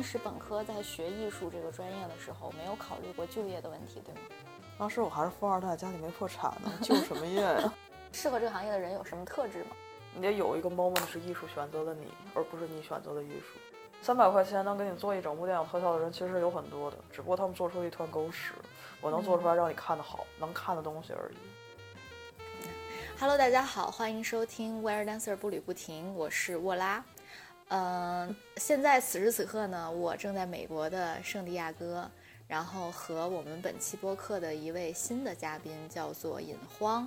[0.00, 4.20] 当时本科在学艺术这个专业的时候，没有考虑过就业的问题，对吗？
[4.78, 7.70] 当时我还是富二代，家里没破产呢， 就什么业呀？
[8.10, 9.76] 适合这个行业的人有什么特质吗？
[10.14, 13.60] 你得有一个 moment 是艺术选择了你，而不是你选择了艺术。
[14.00, 18.54] 三百块钱能给你做一整部电影特效的人其实有很多的，只不过他们做出了一团狗屎。
[19.02, 22.40] 我能做出来让你看的好，能看的东西而已。
[23.18, 27.04] Hello，大家好，欢迎收听 Where Dancer 步履不停，我是沃拉。
[27.70, 32.10] 嗯，现在此时此刻呢，我正在美国的圣地亚哥，
[32.48, 37.06] 然后和我们本期播客的一位新的嘉宾叫做尹荒，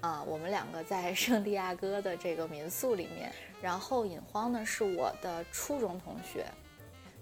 [0.00, 6.46] 啊，我们两个在圣地亚哥的这个民宿里面，然后尹荒呢是我的初中同学，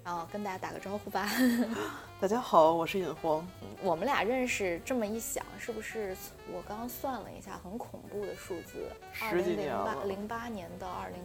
[0.05, 1.31] 然后跟大家打个招呼吧。
[2.21, 3.47] 大家好，我是尹荒。
[3.83, 6.15] 我们俩认识这么一想，是不是
[6.53, 11.23] 我刚刚算了一下，很恐怖的数字，十几年了，零八年到二零。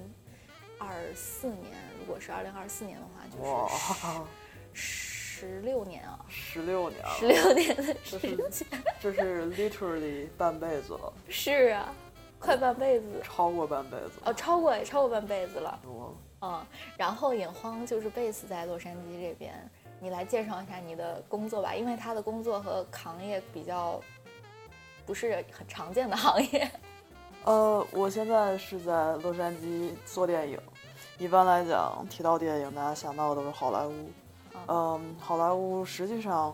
[0.82, 4.24] 二四年，如果是二零二四年的话，就是
[4.74, 8.36] 十六年啊，十六年，十六年的时间，
[9.00, 11.14] 这是 literally 半辈子了。
[11.30, 11.94] 是啊，
[12.40, 15.80] 快半辈子，超过半辈子哦，超过也超过半辈子了。
[16.42, 16.66] 嗯，
[16.98, 19.54] 然后尹荒就是 base 在洛杉矶这边，
[20.00, 24.02] 你来介绍一下你的工作吧，因为他的工作和行业比较
[25.06, 26.72] 不是很常见的行业。
[27.44, 30.60] 呃，我现在是在洛杉矶做电影。
[31.22, 34.10] 一般来讲，提到电影，大家想到的都是好莱坞。
[34.68, 36.52] 嗯，好莱坞实际上，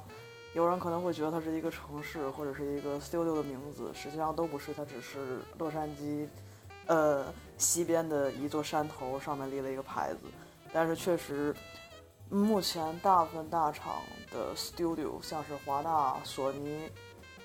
[0.54, 6.28] 有人可能会觉得它是一个城市或者是一个 studio 的名字，实际上都不是，它只是洛杉矶，
[6.88, 10.20] 呃，西边的一座山头上面立了一个牌子。
[10.74, 11.56] 但是确实，
[12.30, 14.02] 目前大部分大厂
[14.34, 16.92] 的 studio，像是华纳、索尼，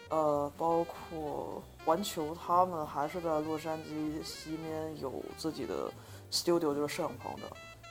[0.08, 1.62] 呃，包括。
[1.84, 5.90] 环球他们还是在洛杉矶西面有自己的
[6.32, 7.42] studio，就是摄影棚的。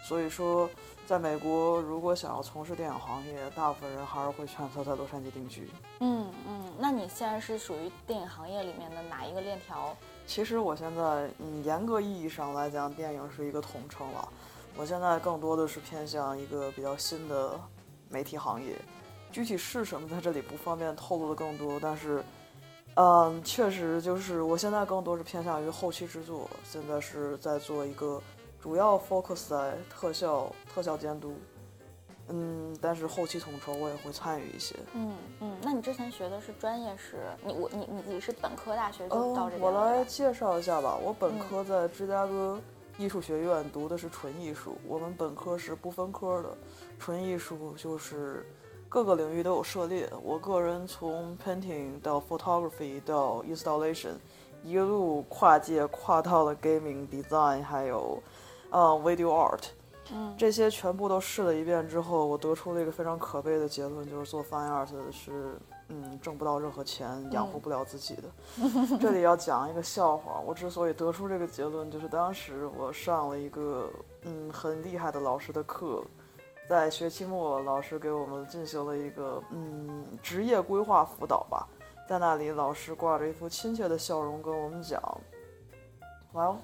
[0.03, 0.68] 所以说，
[1.06, 5.69] 在美国，如果想要从事电影行业，大部分人还是会选择在洛杉矶定居。
[6.00, 9.96] 嗯嗯，那你现在是属于电影行业里面的哪一个链条？
[10.25, 14.28] 其实我现在，嗯，严格意义上来讲，电影是一个统称了。
[14.75, 17.59] 我现在更多的是偏向一个比较新的
[18.09, 18.75] 媒体行业，
[19.31, 22.23] 具体是什么，在这里不方便透露的更多，但是。
[22.96, 28.22] 嗯，确实，就是我现在更多是偏向于后期制作，现在是在做一个
[28.59, 31.34] 主要 focus 在特效、特效监督。
[32.28, 34.75] 嗯，但是后期统筹我也会参与一些。
[34.94, 37.18] 嗯嗯，那你之前学的是专业是？
[37.44, 39.62] 你我你你自己是本科大学就到这边？
[39.62, 40.97] 我来介绍一下吧。
[41.02, 42.59] 我本科在芝加哥
[42.97, 46.58] 艺术学院读的是纯艺术，我们本科是不分科的，
[47.00, 48.46] 纯艺术就是。
[48.91, 50.06] 各个领域都有涉猎。
[50.22, 54.16] 我个人从 painting 到 photography 到 installation，
[54.66, 58.22] 一路跨界跨到了 gaming design，还有
[58.69, 59.63] 呃 video art。
[60.12, 68.23] 嗯，这些全部都试了一遍之后，我得出了一个非常可悲的结论，就是做 fine art 是嗯挣不到任何钱，养活不了自己的。
[69.00, 70.41] 这里要讲一个笑话。
[70.46, 73.90] 我之所以得出这个结论，就是当时我上了一个
[74.23, 76.03] 嗯很厉害的老师的课。
[76.72, 81.68] 在学期末，老师给我们进行了一个嗯职业规划辅导吧。
[82.08, 85.02] 在那里，老师挂着一副亲切的笑容跟我们讲
[86.34, 86.56] ：“Well，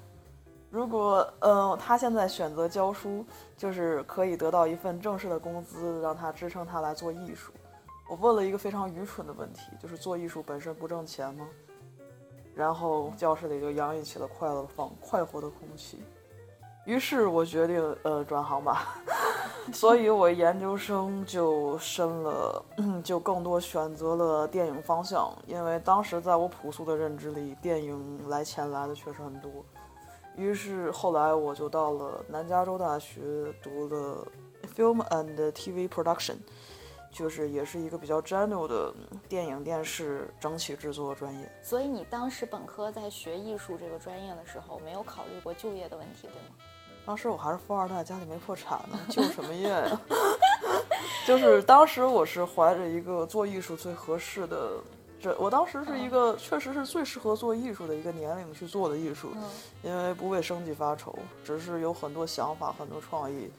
[0.69, 3.25] 如果嗯他现在选择教书，
[3.57, 7.51] 就是可以得到一份正式的工资，让他支撑他来做艺术。”
[8.09, 11.45] 我问了一个非常愚蠢的问题，就是做艺术本身不挣钱吗？
[12.55, 16.01] 然后教室里就洋溢起了快乐、放快活的空气。
[16.87, 18.95] 于是我决定呃转行吧。
[19.73, 22.63] 所以，我研究生就深了，
[23.03, 29.51] 就更多选择了电影方向，因为当时在我朴素的认知里，电影来钱来的确实很多。
[30.37, 34.25] 于是后来我就到了南加州大学读了
[34.73, 36.37] Film and TV Production，
[37.11, 38.93] 就是也是一个比较 general 的
[39.27, 41.51] 电影电视整体制作专业。
[41.61, 46.55] 所以你当时本科在学艺术这个专业的时候，没有考虑过就业的问题，对吗？
[47.07, 50.01] 当时我还是富二代，家里没破产呢，就 什么业呀？
[51.25, 54.71] 就是当时我是怀着一个做艺术最合适的，
[55.21, 59.31] 这我当时是一个确实是最适合做艺术的一个年龄去做的艺术，
[59.83, 63.49] 因为不为生计发愁，只是有很多想法、很多创意。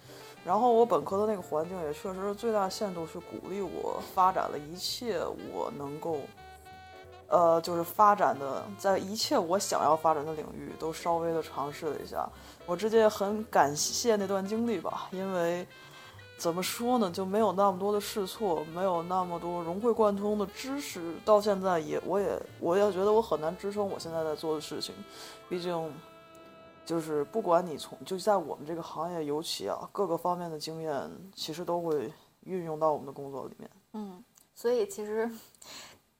[0.45, 5.21] 然后我本科的那个环境也确实是最大限度去鼓励我发展了一切
[5.55, 6.21] 我能够。
[7.29, 12.29] 呃，就是发展的，在一切我想要发展的领域都稍微的尝试了一下。
[12.67, 15.67] 我直接很感谢那段经历吧，因为
[16.39, 24.95] 怎么说呢，就没有那么多的试错，没有那么多融会贯通的知识，到现在也我也我也觉得我很难支撑我现在在做的事情。
[25.49, 25.93] 毕竟，
[26.87, 32.11] 就是不管你从就在我们这个行业尤其啊各个方面的经验，其实都会
[32.45, 33.71] 运用到我们的工作里面。
[33.95, 34.23] 嗯，
[34.55, 35.31] 所以其实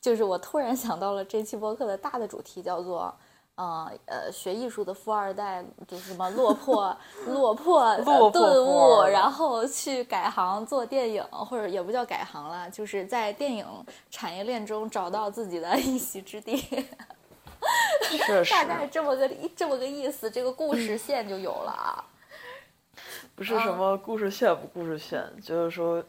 [0.09, 3.15] 就是我突然想到了这期播客的大的主题叫做。
[3.59, 6.97] 啊，呃，学艺术的富二代就是什么落魄、
[7.27, 7.97] 落魄、
[8.31, 13.67] 顿悟，然后去改行做电影，或者也不叫改行了，就是在电影
[14.13, 16.65] 产业链中找到自己的 一席之地。
[18.49, 22.05] 大概这么个这么个意思，这个故事 线就有了啊。
[23.35, 26.01] 不是什么故事线不故事线，就是说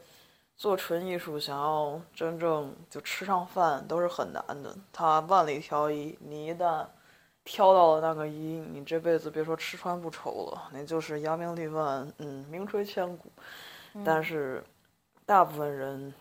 [0.60, 4.78] 做纯艺术，想要真正就吃上饭都是很难的。
[4.94, 6.86] 他万里挑一，你一旦。
[7.46, 13.32] 挑到了那个一，你这辈子别说吃穿不愁了，那就是扬名立万，嗯，名垂千古。
[14.06, 14.64] 但是，
[15.26, 16.14] 大部分人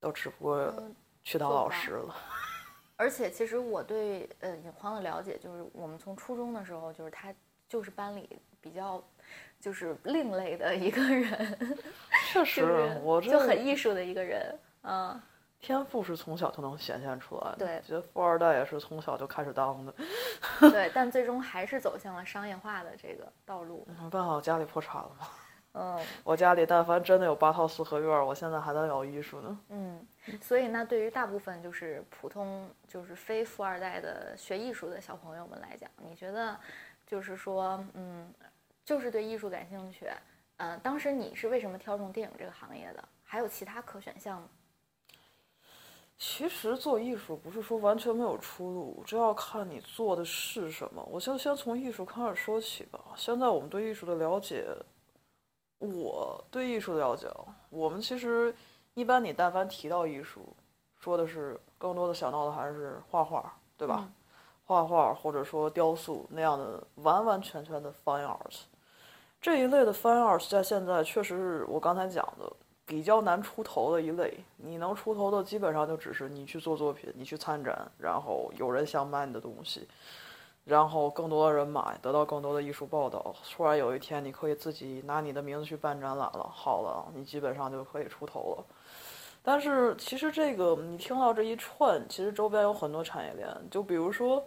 [0.00, 0.74] 都只不过
[1.22, 2.14] 去当老师了。
[2.96, 7.34] 而且，其实我对呃尹匡的了解，就是我们从初中的时候，就是他
[7.66, 8.28] 就是班里
[8.60, 9.02] 比较
[9.64, 11.78] 就是另类的一个人。
[12.30, 15.18] 确 实，我就很艺术的一个人，嗯。
[15.60, 19.94] 天赋是从小就能显现出来的，对，觉得富二代也是从小就开始当的，
[20.70, 23.88] 对， 但最终还是走向了商业化的这个道路。
[23.98, 25.26] 没办法，我家里破产了嘛。
[25.72, 29.58] 嗯，我家里但凡真的有八套四合院，我现在还在搞艺术呢。
[29.70, 30.06] 嗯，
[30.42, 36.54] 所以那对于大部分就是普通就是非富二代的学艺术的小朋友们来讲，你觉得
[37.06, 38.30] 就是说，嗯，
[38.84, 40.06] 就是对艺术感兴趣，
[40.58, 43.02] 嗯，当时你是为什么挑中电影这个行业的？
[43.22, 44.48] 还有其他可选项吗？
[46.16, 51.02] 其实做艺术不是说完全没有出路，这要看你做的是什么。
[51.10, 53.00] 我先先从艺术开始说起吧。
[53.16, 54.66] 现在我们对艺术的了解，
[55.78, 57.26] 我对艺术的了解，
[57.70, 58.54] 我们其实
[58.94, 60.54] 一般你但凡提到艺术，
[61.00, 64.08] 说的是更多的想到的还是画画，对吧？
[64.66, 68.60] 画画或者说雕塑那样的完完全全的 fine art，
[69.44, 72.50] 这一类的 fine art 在现在确实是我刚才讲的。
[72.86, 79.86] 比较难出头的一类，你能出头的基本上就只是你去做作品，你去参展，然后有人想买你的东西，
[80.64, 83.34] 然后更多的人买，得到更多的艺术报道。
[83.50, 88.64] 突然有一天，你可以自己拿你的名字去办展览了，好了，你基本上就可以出头了。
[89.42, 94.44] 但是其实这个你听到这一串，其实周边有很多产业链，就比如说，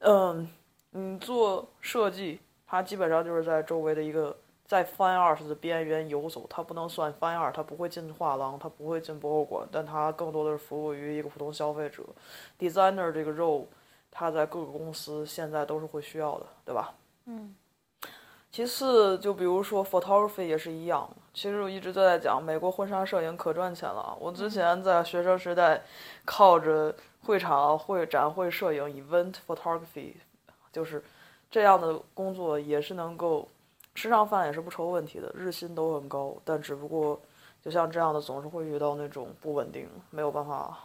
[0.00, 0.46] 嗯，
[0.90, 4.36] 你做设计，它基本上就是在周围的一个。
[4.68, 12.02] 在 fine art 的边缘游走，它不能算 fine art，它不会进画廊，它不会进博物馆，但它更多的是服务于一个普通消费者。
[12.58, 13.64] designer 这个 role，
[14.10, 16.92] 它在各个公司现在都是会需要的，对吧？
[17.24, 17.54] 嗯。
[18.50, 21.08] 其次，就比如说 photography 也是一样。
[21.32, 24.14] 其实我一直都在讲，美国婚纱摄影可赚钱了。
[24.20, 25.80] 我之前在学生时代，
[26.26, 26.94] 靠着
[27.24, 30.16] 会场、会展会摄影 event photography，
[30.70, 31.02] 就是
[31.50, 33.48] 这样的工作也是能够。
[33.94, 37.20] 吃上饭也是不愁问题的，日薪都很高，但只不过
[37.60, 40.78] 就像这样的，总是会遇到那种不稳定，没有办法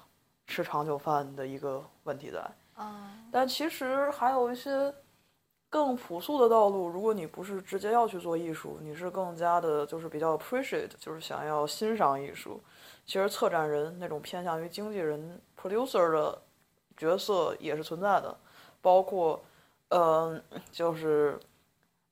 [0.48, 2.40] 吃长久饭的一个问题在。
[2.74, 4.92] 啊，但其实还有一些
[5.70, 12.60] 更朴素的道路，如果你不是直接要去做艺术，你是更加的，就是比较 appreciate，就是想要欣赏艺术。
[13.06, 16.42] 其实策展人那种偏向于经纪人 producer 的
[16.98, 18.36] 角色也是存在的，
[18.82, 19.40] 包括，
[19.90, 21.40] 嗯，就是。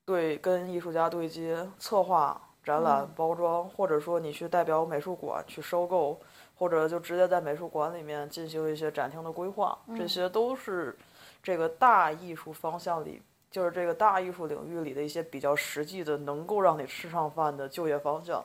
[0.04, 6.20] 对，跟艺术家对接、策划展览、包装，或者说你去代表美术馆去收购，
[6.56, 10.98] 或者就直接在美术馆里面进行一些展厅的规划，这些都是
[11.40, 18.44] 这个大艺术方向里，就是这个大艺术领域里的一些比较实际的，能够让你吃上饭的就业方向。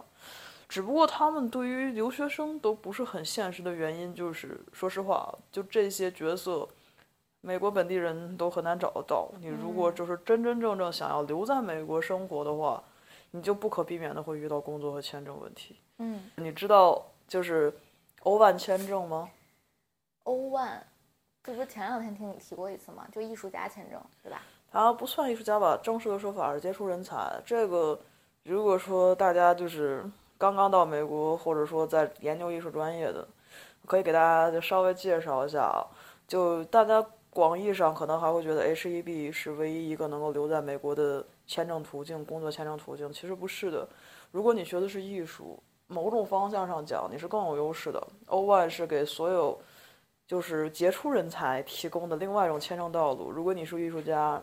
[0.69, 6.69] 只不过他们对于留学生都不是很现实的原因，就是说实话，就这些角色。
[7.41, 9.29] 美国本地人都很难找得到。
[9.39, 12.83] 你如果就是真真正正想要留在美国生活的话，
[13.31, 15.77] 你就不可避免的会遇到工作和签证问题。
[15.99, 17.73] 嗯，你知道就是
[18.23, 19.29] 欧万签证吗？
[20.23, 20.85] 欧万，
[21.43, 23.07] 这不是前两天听你提过一次吗？
[23.11, 24.41] 就艺术家签证，对吧？
[24.69, 25.79] 它不算艺术家吧？
[25.81, 27.39] 正式的说法是杰出人才。
[27.45, 27.97] 这个
[28.43, 30.03] 如果说大家就是
[30.37, 33.25] 刚刚到美国，或者说在研究艺术专业的，
[33.85, 35.85] 可以给大家就稍微介绍一下啊，
[36.27, 37.05] 就大家。
[37.37, 43.13] 广义上可能还会觉得 H-1B 是唯一一个能够留在美国的签证途径，工作签证途径。
[43.13, 43.87] 其实不是的，
[44.31, 48.07] 如果你学的是艺术，某种方向上讲你是更有优势的。
[48.25, 49.55] O1 是给所有
[50.25, 53.29] 就是杰出人才提供的另外一种签证道路。
[53.29, 54.41] 如果你是艺术家，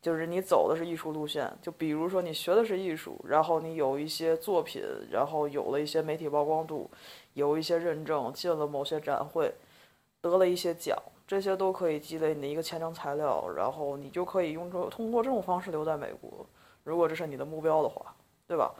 [0.00, 6.88] 就是你走的是艺术路线，就比如说你学的是艺术，然后你有一些作品，然后有了一些媒体曝光度，
[7.34, 9.52] 有一些认证，进了某些展会。
[10.22, 10.96] 得了一些奖，
[11.26, 16.46] 这些都可以积累你的一个签证材料，然后你就可以用这通过这种方式留在美国，
[16.84, 18.14] 如果这是你的目标的话，
[18.46, 18.72] 对吧？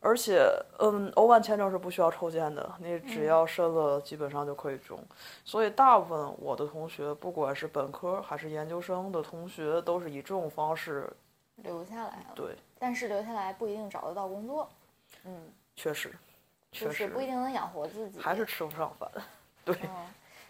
[0.00, 0.46] 而且，
[0.80, 5.02] 嗯，欧万签证是不需要抽签的，你只要申了，基本上就可以中。
[5.46, 11.10] 所以，大部分我的同学，不管是本科还是研究生的同学，都是以这种方式
[11.56, 12.32] 留下来了。
[12.34, 14.68] 对，但是留下来不一定找得到工作。
[15.24, 16.14] 嗯，确实，
[16.70, 19.10] 确实不一定能养活自己，还是吃不上饭。
[19.64, 19.74] 对。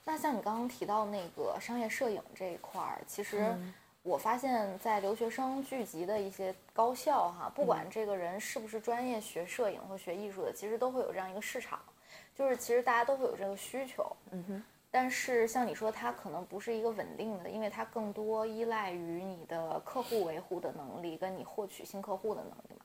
[0.05, 3.55] 那像你刚刚提到那个商业摄影这一块儿，其实。
[4.05, 11.81] 我发现，在留学生聚集的一些高校，哈，不管这个人是不是专业学摄影或学艺术的，其实都会有这样一个市场，
[12.35, 14.15] 就是其实大家都会有这个需求。
[14.33, 14.63] 嗯哼。
[14.91, 22.85] 但是像你说，它可能不是一个稳定的，因为它更多依赖于你的客户维护的能力，跟你获取新客户的能力嘛。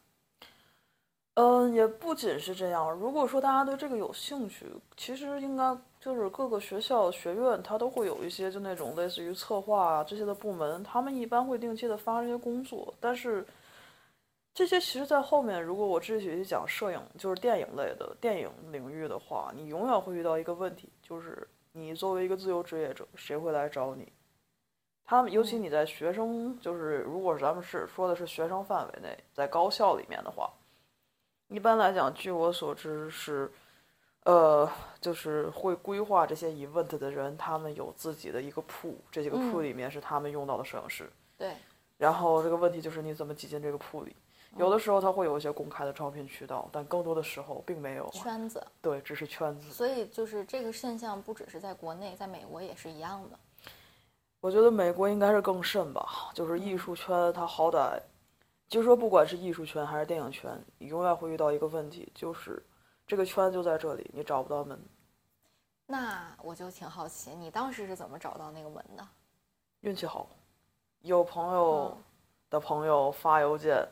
[1.41, 2.91] 嗯，也不仅是这样。
[2.91, 4.65] 如果说大家对这个有兴趣，
[4.98, 5.77] 其实应该。
[6.01, 12.93] 就是各个学校学院，它都会有一些就那种类似于策划啊这些的部门，他们一般会定期的发这些工作。
[13.01, 13.46] 但是
[14.53, 24.10] 这些其实，在后面，如果我继续去讲摄影，就是电影类的电影领域的话，你永远会遇到一个问题，就是你作为一个自由职业者，谁会来找你？
[25.03, 30.50] 他们尤其你在学生，就是如果咱们是说的是学生范围内，在高校里面的话，
[31.50, 33.51] 一般来讲，据我所知是。
[34.25, 41.10] 呃，就是会规划这些 event 的人，他们有自己的一个铺，这几个铺里面是他们用到的摄影师。
[41.38, 41.53] 对。
[41.98, 44.15] 然后这个问题就是你怎么挤进这个铺里？
[44.58, 48.08] 有的时候他会有一些公开的招聘渠道，但更多的时候并没有。
[48.10, 48.62] 圈子。
[48.82, 49.72] 对，只是圈子。
[49.72, 53.39] 所以就是这个现象不只是在国内，在美国也是一样的。
[54.41, 58.00] 我觉得美国应该是更甚吧，就是艺术圈，它好歹，
[58.70, 62.64] 就说不管是艺术圈还是电影圈，你永远会遇到一个问题，就是。
[63.08, 64.80] 这个圈就在这里，你找不到门。
[65.88, 69.04] 那我就挺好奇，你当时是怎么找到那个门的？
[69.80, 70.30] 运气好，
[71.02, 71.98] 有朋友
[72.52, 73.84] 的朋友发邮件，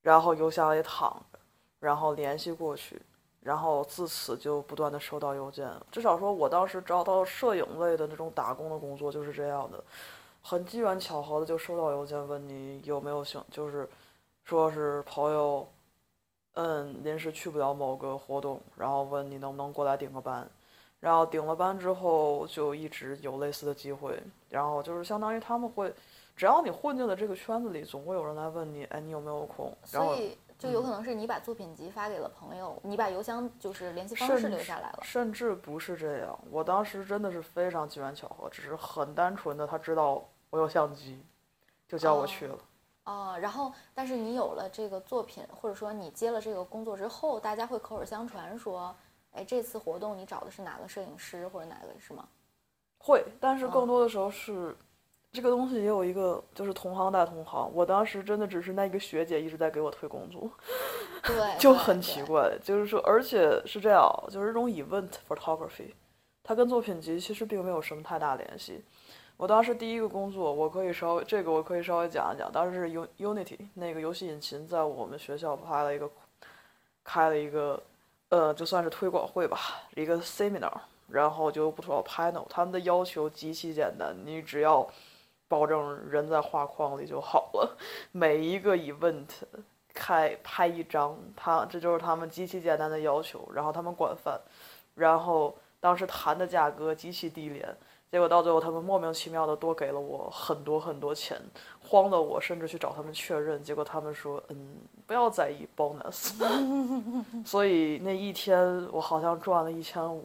[0.00, 1.38] 然后邮箱里躺着，
[1.80, 3.02] 然后联系过去，
[3.40, 5.70] 然后自此就不断的收到邮件。
[5.92, 9.84] 至少说我当时找到摄影类的那种打工的工作就是这样的，
[10.48, 13.86] 很机缘巧合的就收到邮件问你有没有兴，就是
[14.44, 15.68] 说是朋友。
[16.54, 20.48] 嗯，临时去不了某个活动，然后问你能不能过来顶个班，
[20.98, 25.94] 然后顶了班之后就一直有类似的机会，然后就是相当于他们会，
[26.34, 29.72] 只要你混进了这个圈子里，总会有人来问你，哎，你有没有空？
[29.84, 34.98] 所以就有可能是你把作品集发给了朋友，你把邮箱就是联系方式留下来了。
[35.02, 41.20] 甚至不是这样，我当时真的是非常机缘巧合，只是很单纯的，他知道我有相机，
[41.86, 42.58] 就叫我去了。
[43.04, 48.94] 哦，然后，但是你有了这个作品，或者说你接了这个工作之后，大家会口耳相传说，
[49.32, 52.28] 哎，这次活动你找的是哪个摄影师或者哪个是吗？
[52.98, 54.76] 会，但是更多的时候是，
[55.32, 57.70] 这个东西也有一个就是同行带同行。
[57.72, 60.50] 我当时真的只是那一个学姐一直在给我推工作，
[61.22, 65.94] 对， 就很奇怪，就是说，而且是这样，就是这种 event photography，
[66.42, 68.84] 它跟作品集其实并没有什么太大联系。
[69.38, 72.50] 我当时第一个工作，我可以稍微这个我可以稍微讲一讲。
[72.50, 76.10] 当时是 U Unity 那个游戏引擎在我们学校拍了一个，
[77.04, 77.80] 开了一个，
[78.30, 79.56] 呃，就算是推广会吧，
[79.94, 80.72] 一个 seminar，
[81.08, 82.48] 然后就不少 panel。
[82.50, 84.84] 他们的要求极其简单，你只要
[85.46, 87.78] 保证人在画框里就好了。
[88.10, 89.28] 每一个 event
[89.94, 93.48] 开拍一张，他这就是他们极其简单的要求。
[93.54, 94.40] 然后他们管饭，
[94.96, 97.76] 然后当时谈的价格极其低廉。
[98.10, 101.38] 结果到最后，他们莫名其妙的多给了我很多很多钱，
[101.78, 103.62] 慌的我甚至去找他们确认。
[103.62, 106.32] 结果他们说：“嗯，不要在意 bonus。
[107.44, 110.24] ”所以那一天我好像赚了一千五，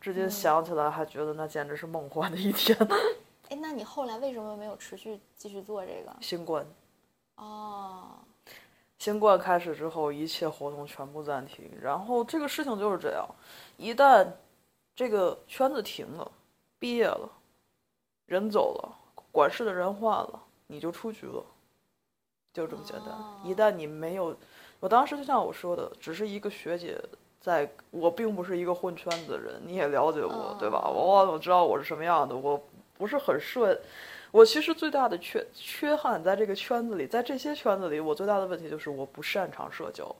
[0.00, 2.78] 至今想起来还觉得那简直是梦幻的一天。
[3.50, 6.14] 哎，那你后来为什么没有持续继续做这个？
[6.20, 6.64] 新冠。
[7.36, 8.10] 哦。
[8.96, 11.68] 新冠开始之后，一切活动全部暂停。
[11.82, 13.28] 然后这个事情就是这样，
[13.76, 14.24] 一旦
[14.94, 16.30] 这个圈子停了。
[16.84, 17.26] 毕业了，
[18.26, 18.92] 人走了，
[19.32, 21.42] 管事的人换了，你就出局了，
[22.52, 23.08] 就这么简单。
[23.42, 24.36] 一旦你没有，
[24.80, 27.00] 我当时就像我说的，只是一个学姐，
[27.40, 30.86] 在我并不是一个混圈子的人，你也了解我，对吧？
[30.86, 32.62] 我我知道我是什么样的，我
[32.98, 33.74] 不是很顺。
[34.30, 40.14] 我其实最大的缺缺憾在这个圈子里，在这些圈子里，我最大的问题就是我不擅长社交。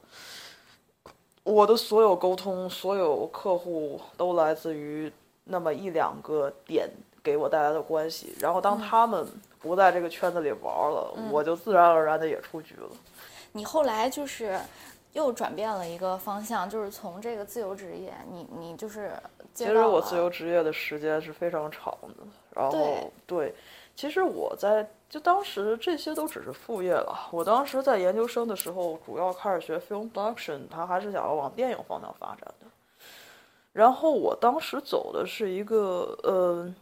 [1.43, 5.13] 我的所有沟通，所有客户都来自于。
[5.45, 6.91] 那么一两个点
[7.23, 9.27] 给我带来的关系，然后当他们
[9.61, 12.89] 不在这个圈子里玩了，我就自然而然的也出局了。
[13.53, 14.59] 你后来就是
[15.13, 19.13] 又转变了一个方向，就是从这个自由职业，你你就是
[19.55, 22.25] 其实我自由职业的时间是非常长的，
[22.55, 23.55] 然后对，
[23.95, 27.29] 其实我在就当时这些都只是副业了。
[27.31, 32.67] 我当时在研究生的时候，主要开始学 film production，他还是想要往电影方向发展的。
[33.75, 36.73] 然后我当时走的是一个呃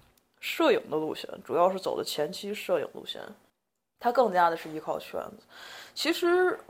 [0.40, 3.22] 摄影的路线，主要是走的前期摄影路线，
[3.98, 5.46] 它更加的是依靠圈子。
[5.94, 6.60] 其实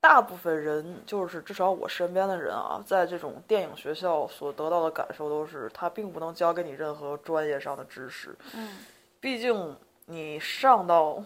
[0.00, 8.34] 大部分人，就是至少我身边的人啊，在这种电影学校所得到的感受都是，他并不能教给你任何专业上的知识。
[8.54, 8.78] 嗯，
[9.20, 11.22] 毕竟你上到，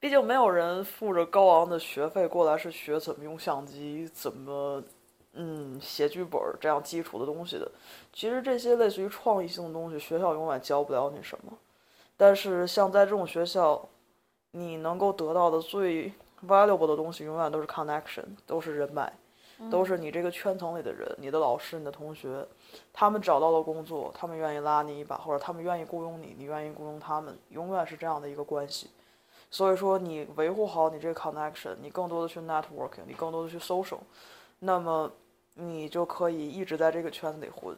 [0.00, 4.82] 毕竟没有人付着高昂的学费过来是学怎么用相机，怎么。
[5.42, 7.66] 嗯，写剧本这样基础的东西的，
[8.12, 11.56] 其实这些类似于创意性的东西，学校永远教不了你什么。
[12.18, 13.88] 但是像在这种学校，
[14.50, 16.12] 你能够得到的最
[16.46, 19.10] valuable 的东西，永远都是 connection，都是人脉，
[19.70, 22.46] 都是你这个圈层里的人，你的老师、你的同学，
[22.92, 28.90] 他们找到了工作，他们愿意拉你一把，或者他们愿意雇佣你，你愿意雇佣他们，永远是这样的一个关系。
[29.50, 34.00] 所以说，你维护好你这个 connection，你更多的去 networking，你更多的去 social。
[34.62, 35.10] 那么，
[35.60, 37.76] 你就可以一直在这个圈子里混。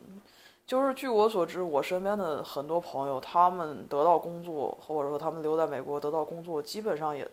[0.65, 7.29] 就是据我所知，我身边的很多朋友，他们得到工作，或者说他们留在美国得到工作，基本上也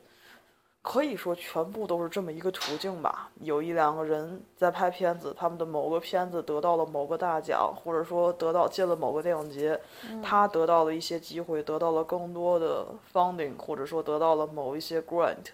[0.81, 3.29] 可以说全部都是这么一个途径吧。
[3.41, 9.79] 有一两个人在拍片子，他们的某个片子得到了某个大奖，或者说得到进了某个电影节，
[10.23, 15.49] 他得到了一些机会，得到了更多的 funding，或者说得到了某一些 grant。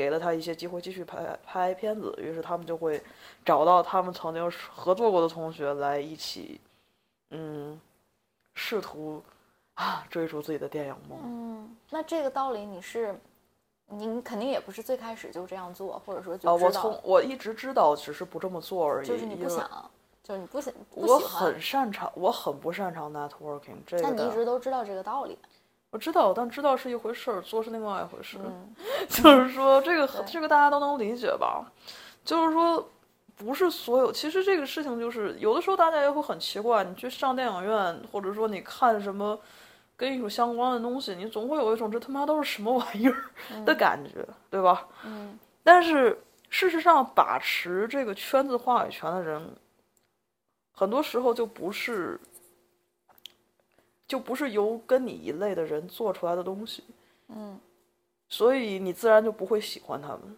[0.00, 3.02] 给了他一些机会继续拍拍片子，于是他们就会
[3.44, 6.58] 找到他们曾经合作过的同学来一起，
[7.32, 7.78] 嗯，
[8.54, 9.22] 试图
[9.74, 11.18] 啊追逐自己的电影梦。
[11.22, 13.14] 嗯，那这个道理你是，
[13.88, 19.06] 您肯定也不是最开始就这样做，或者说就啊，我从我一直知道，只是不这么做而已。
[19.06, 19.90] 就是你不想，
[20.22, 20.72] 就是你不想。
[20.94, 23.76] 我很擅长，我很不擅长 networking。
[23.86, 25.38] 这个，但你一直都知道这个道理。
[25.90, 28.38] 我知道，但知道是一回事儿，做是另外一回事。
[29.08, 31.64] 就是说，这个这个大家都能理解吧？
[32.24, 32.88] 就是说，
[33.36, 34.12] 不是所有。
[34.12, 36.84] 其实这个事情就是，有的时候大家也会很奇怪。
[36.84, 39.36] 你去上电影院，或者说你看什么
[39.96, 43.24] 跟艺术相关的东西，你总会有一种这他妈都是什么玩意儿
[43.64, 44.86] 的感觉，对吧？
[45.04, 45.36] 嗯。
[45.64, 49.42] 但是事实上，把持这个圈子话语权的人，
[50.72, 52.20] 很多时候就不是。
[54.10, 56.82] 就不是由跟你一类的人做出来的东西，
[57.28, 57.56] 嗯，
[58.28, 60.36] 所以你自然就不会喜欢他们。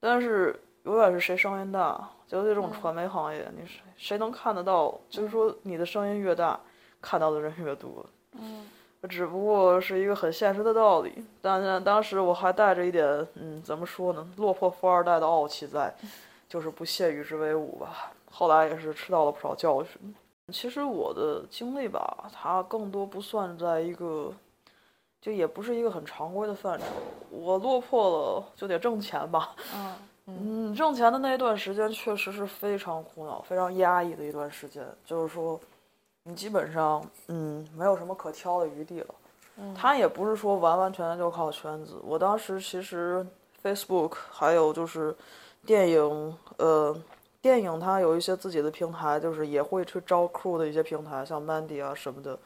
[0.00, 4.98] 但是永远是谁声音大，就这种传媒行业，你谁谁能看得到？
[5.08, 6.58] 就是说你的声音越大，
[7.00, 8.04] 看到的人越多。
[8.32, 8.66] 嗯，
[9.08, 11.24] 只不过是一个很现实的道理。
[11.40, 14.28] 但当时我还带着一点，嗯，怎么说呢？
[14.36, 15.94] 落魄富二代的傲气在，
[16.48, 18.12] 就是不屑与之为伍吧。
[18.32, 20.12] 后来也是吃到了不少教训。
[20.52, 24.32] 其实我的经历吧，它更多不算在一个，
[25.20, 26.84] 就也不是一个很常规的范畴。
[27.30, 29.54] 我落魄了，就得挣钱吧。
[29.74, 29.94] 嗯
[30.26, 34.84] 嗯，挣钱的那一段时间确实是非常苦恼、非常压抑的一段时间。
[35.04, 35.58] 就是说，
[36.24, 39.14] 你基本上嗯没有什么可挑的余地了。
[39.56, 42.00] 嗯，他也不是说完完全全就靠圈子。
[42.02, 43.24] 我当时其实
[43.62, 45.16] Facebook 还有就是
[45.64, 46.94] 电影呃。
[47.42, 52.38] 电影它有一些自己的平台，就是也会去招 crew 的一些平台，像 Mandy 啊什么的，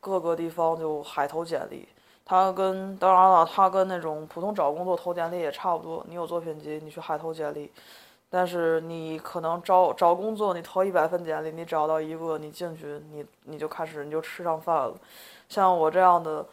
[0.00, 1.88] 各个地方就海投简历。
[2.24, 6.04] 它跟当然了，它跟那种普通找工作投简历也差不多。
[6.08, 7.70] 你有作品集，你去海投简历，
[8.28, 14.94] 但是你可能招找工作，你投一百份简历，你找到一个，你进去，你你就开始你就吃上饭了。
[15.48, 16.44] 像我这样的，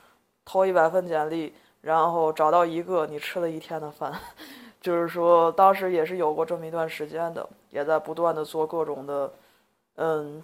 [0.45, 4.13] 投一百份简历，然后找到一个，你吃了一天的饭。
[4.83, 9.33] 就是说，当时也是有过这么一段时间的，也在不断的做各种的，
[9.95, 10.43] 嗯，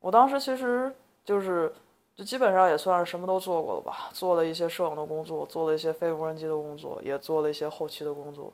[0.00, 0.92] 我当时其实
[1.24, 1.72] 就是，
[2.16, 8.52] 就基本上也算是什么都做过了吧，做了一些摄影的工作，做了一些非无人机的工作，也做了一些后期的工作。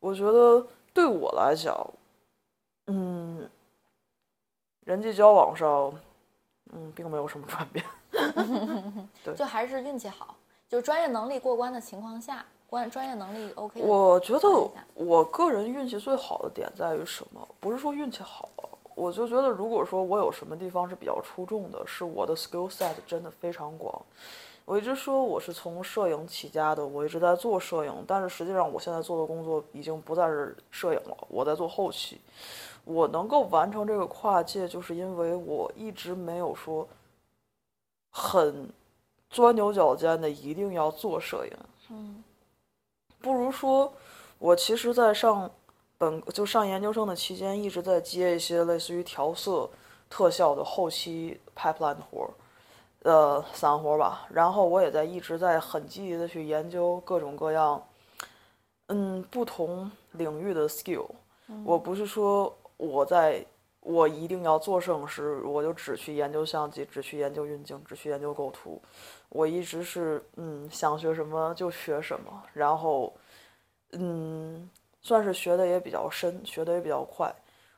[0.00, 1.86] 我觉得对我来讲，
[2.86, 3.46] 嗯，
[4.84, 5.92] 人际交往上，
[6.72, 7.84] 嗯，并没有什么转变，
[9.22, 10.34] 对， 就还是运气好，
[10.70, 12.42] 就专业能力过关的情况下。
[12.68, 14.48] 专专业能力 OK，我觉得
[14.94, 17.46] 我个人运气最好的点在于什么？
[17.60, 18.48] 不是说运气好，
[18.96, 24.02] 我就觉得如果说我有什么地方是比较出众的，是我的 skill set 真的非常广。
[24.64, 32.18] 我一直说我是从摄影起家的，我一直在做摄影，但是实际上我现在做的工作已经不再是摄影了，我在做后期。
[32.84, 36.88] 我能够完成这个跨界，就是因为我一直没有说
[38.10, 38.68] 很
[39.28, 41.52] 钻牛角尖的一定要做摄影。
[41.90, 42.23] 嗯。
[43.24, 43.90] 不如说，
[44.38, 45.50] 我其实，在上
[45.96, 49.66] 本本就上研究生的期间，一直在接一些类似于调色、
[50.10, 52.30] 特效的后期 pipeline 的活儿，
[53.10, 54.26] 呃，散活吧。
[54.30, 57.82] 然后我也在一直在很积极的去研究各种各样，
[58.88, 61.06] 嗯，不同领域的 skill。
[61.64, 63.42] 我不是说我在
[63.80, 68.82] 我一定要做摄影师，我就只去研究相机，只去研究运镜，只去研究构图。
[69.34, 73.12] 我一直是嗯，想学什么就学什么，然后
[73.92, 74.70] 嗯。
[75.06, 77.30] 算是学的也比较深，学的也比较快。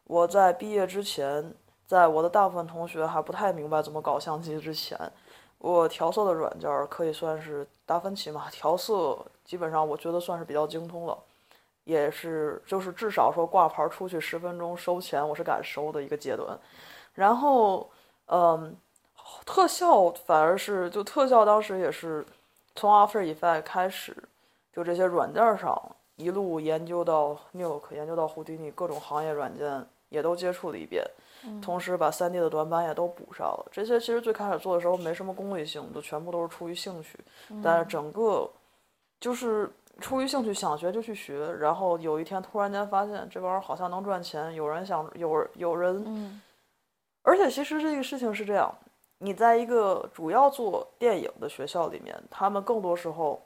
[0.04, 1.52] 我在毕业之前，
[1.84, 4.96] 在我的大部分同学还不太明白怎么搞相机之前，
[5.58, 11.18] 我调色的软件儿可以算是达芬奇嘛，调色基本上我觉得算是比较精通了，
[11.82, 16.56] 也是就是至少说挂牌出去十分钟收钱，我是敢收的一个阶段。
[17.12, 17.90] 然后，
[18.26, 18.72] 嗯，
[19.44, 22.24] 特效反而是就特效当时也是
[22.74, 24.16] 从 After Effects 开始，
[24.72, 25.80] 就这些软件上。
[26.16, 31.04] 一路研究到 Nuke，研究到胡迪尼，各种行业软件也都接触了一遍，
[31.60, 33.66] 同时把 3D 的短板也都补上了。
[33.70, 37.18] 这些其实最开始做的时候没什么功利性，都全部都是出于兴趣。
[37.62, 38.50] 但是整个
[39.20, 41.52] 就是出于兴趣，想学就去学。
[41.60, 46.40] 然后有一天突然间发现这玩意儿好像能赚钱，有人想有有人，
[47.20, 48.74] 而且其实这个事情是这样：
[49.18, 53.42] 你在一个主要做电影的学校里面，他们更多时候。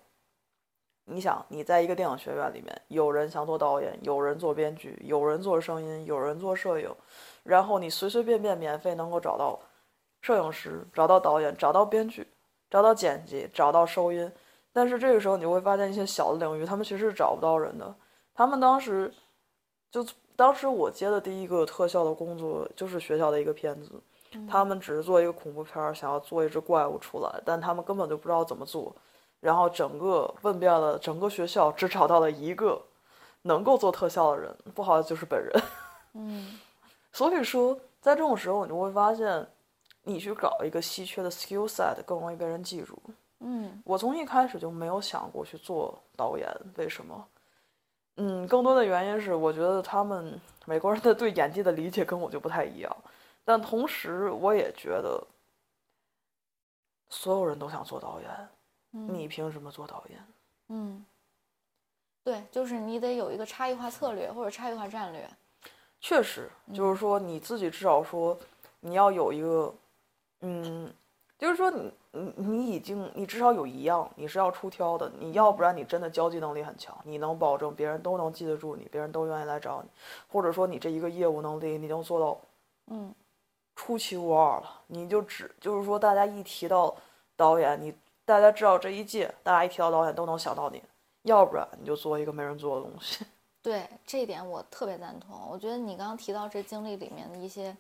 [1.05, 6.89] 你想，你在一个电影学院里面，有人想做导演，有人做编剧，有人做声音，有人做摄影，
[7.43, 9.59] 然后你随随便便免费能够找到
[10.21, 12.29] 摄影师，找到导演，找到编剧，
[12.71, 14.31] 找到剪辑，找到收音。
[14.73, 17.93] 但是这个时候你会发现一些小的领域，他们其实是找不到人的。
[18.33, 19.13] 他们当时
[19.91, 20.07] 就
[20.37, 23.91] 当时我接的第一个特效的工作就是学校的一个片子，
[24.49, 28.95] 他们只是做一个恐怖片，想要做一只怪物出来，但他们根本就不知道怎么做。
[29.41, 32.81] 然后整个问遍了整个学校，只找到了一个
[33.43, 35.63] 能够做特效的人，不好就是本人。
[36.15, 36.59] 嗯，
[37.13, 39.47] 所以说在这种时候，你就会发现，
[40.03, 42.97] 你去搞一个稀缺的 skill set 更容易被人记住。
[43.41, 47.27] 嗯，我从一开始就没有想过去做导演，为什么？
[48.17, 52.95] 嗯，更多的原因是我觉得他们美国人的对演技的理解跟我就不太一样，
[53.45, 55.27] 但同时我也觉得
[57.09, 58.49] 所有人都想做导演。
[58.93, 60.19] 你凭什么做导演？
[60.69, 61.05] 嗯，
[62.25, 65.29] 对，就是你得有一个差异化策略或者差异化战略。
[66.01, 68.37] 确实，就是说你自己至少说
[68.81, 69.75] 你要有一个，
[70.41, 70.93] 嗯，
[71.39, 79.89] 就是说你你你已经你至少有一样你是要出挑的，你要不然你真的交际能力很强，你能保证别人都能记得住你，别人都愿意来找你，
[80.27, 82.41] 或者说你这一个业务能力你能做到，
[82.87, 83.15] 嗯，
[83.81, 86.95] 出其不二了，你就只就是说大家一提到
[87.35, 87.95] 导演你。
[88.27, 90.81] 大家知道这一届，大家一提到导演都能想到你，
[91.23, 93.25] 要不然你就做一个没人做的东西。
[93.61, 95.49] 对这一点我特别赞同。
[95.51, 97.75] 我觉得你刚刚提到这经历里面的一些，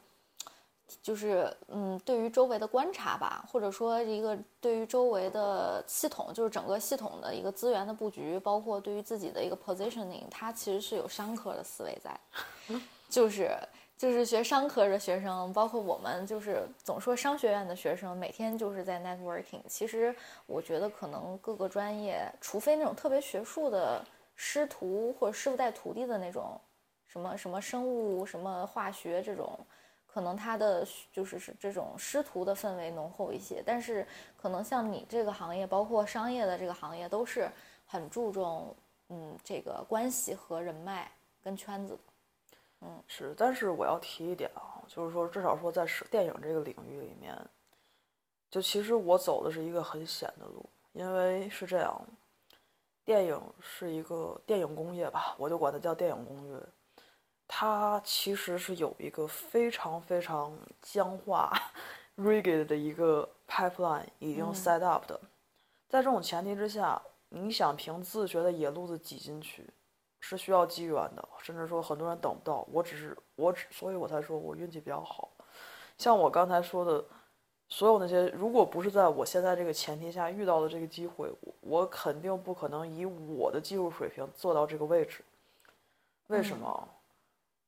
[1.03, 12.19] 就是嗯，对于周围的观察吧，或者说一个对于周围的系统，就是整个系统的一个资源的布局，包括对于自己的一个 positioning，它其实是有商科的思维在，
[13.09, 13.57] 就是。
[14.01, 19.61] 就是学商科的学生，包括我们，就是总说商学院的学生，每天就是在 networking。
[19.69, 24.03] 其实我觉得，可能各个专业，除非那种特别学术的
[24.37, 26.59] 师徒或者师傅带徒弟的那种，
[27.09, 29.61] 什么什么生物、什么化学这种，
[30.07, 30.83] 可能他的
[31.13, 33.63] 就是是这种师徒的氛围浓厚一些。
[33.67, 37.51] 但是可能像你这个行业，包括商业的这个行业，都是
[37.87, 38.75] 很注重
[39.11, 41.13] 嗯这个关系和人脉
[41.45, 41.99] 跟圈子。
[42.83, 47.37] 嗯，是，但是我要提一点啊，就是说，至少说在电影这个领域里面，
[48.51, 52.03] 就其实我走的是一个很险的路，因为是这样，
[53.05, 56.59] 电影是一个电影工业吧，我就管它叫电影工业，
[57.47, 61.53] 它其实是有一个非常非常僵化、
[62.17, 65.21] rigid 的一个 pipeline 已经 set up 的，
[65.87, 69.69] 在这种前提之下，你想凭自学的野路子挤进去。
[70.21, 72.67] 是需要机缘的，甚至说很多人等不到。
[72.71, 75.31] 我只是我只，所以我才说我运气比较好。
[75.99, 77.05] 像我刚才说的，
[77.69, 81.31] 所有那些，如果不是在我现在这个前提下遇到的这个机会，
[81.61, 85.25] 我肯定不可能以我的技术水平做到这个位置。
[86.29, 86.89] 为什么？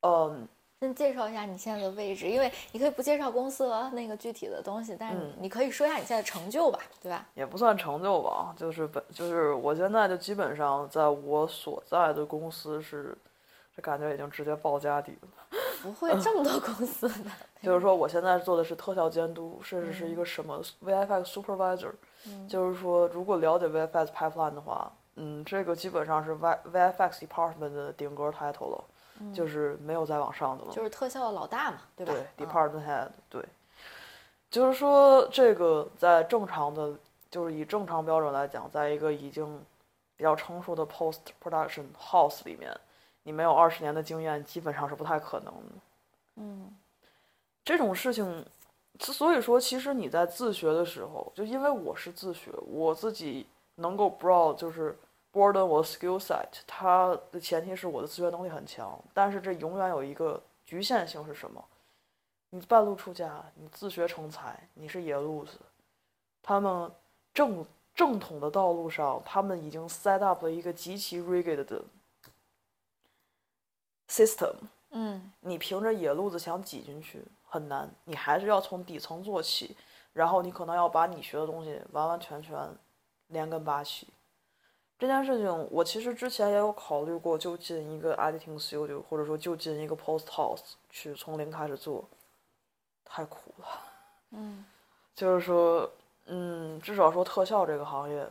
[0.02, 0.48] 嗯。
[0.82, 7.24] 先介绍一下你现在的位置，因为你可以不介绍公司和那个具体的东西，但是你可以说一下你现在的成就吧，对吧？
[7.34, 13.16] 也不算成就吧，就是本就是我现在就基本上在我所在的公司是，
[13.76, 15.28] 这感觉已经直接报家底了。
[15.84, 17.30] 不会这么多公司的。
[17.62, 21.92] 就是说我现在做的是特效监督，甚至是一个什么 VFX supervisor，
[22.48, 28.84] 就是说如果了解 VFX pipeline 的话，嗯，这个基本上是 V VFX department 的顶格 title 了。
[29.32, 30.72] 就是没有再往上的了。
[30.72, 32.14] 就是特效的老大嘛，对吧？
[32.36, 33.44] 对，department head，对，
[34.50, 36.94] 就是说这个在正常的，
[37.30, 39.62] 就是以正常标准来讲，在一个已经
[40.16, 42.74] 比较成熟的 post production house 里面，
[43.22, 45.72] 你没有二十年的经验，基本上是不太可能的。
[46.36, 46.74] 嗯，
[47.64, 48.44] 这种事情，
[48.98, 54.96] 所以说，其实你在自学的时候，就因为我是自学，我自己能够 broad 就是
[55.32, 61.64] broaden 我的 skill set，它的前提是我的自学能力很强，但是这永远有一个局限性是什么？
[62.50, 65.58] 你半路出家，你自学成才，你是野路子，
[66.42, 66.92] 他们
[67.32, 67.64] 正
[67.94, 71.82] 正统的道路上，他们已经 set up 了一个极其 rigid 的
[74.08, 74.54] system。
[74.90, 79.74] 嗯你凭着野路子想挤进去很难，你还是要从底层做起，
[80.12, 82.54] 然后你可能要把你学的东西完完全全
[83.28, 84.06] 连根拔起。
[85.02, 90.60] 这件事情我其实之前也有考虑过，就进一个 editing studio，或者说就进一个 post house
[90.90, 92.08] 去从零开始做，
[93.04, 93.66] 太苦了。
[94.30, 94.64] 嗯
[95.16, 95.90] 就是说，
[96.26, 98.24] 嗯，至少说特效这个行业，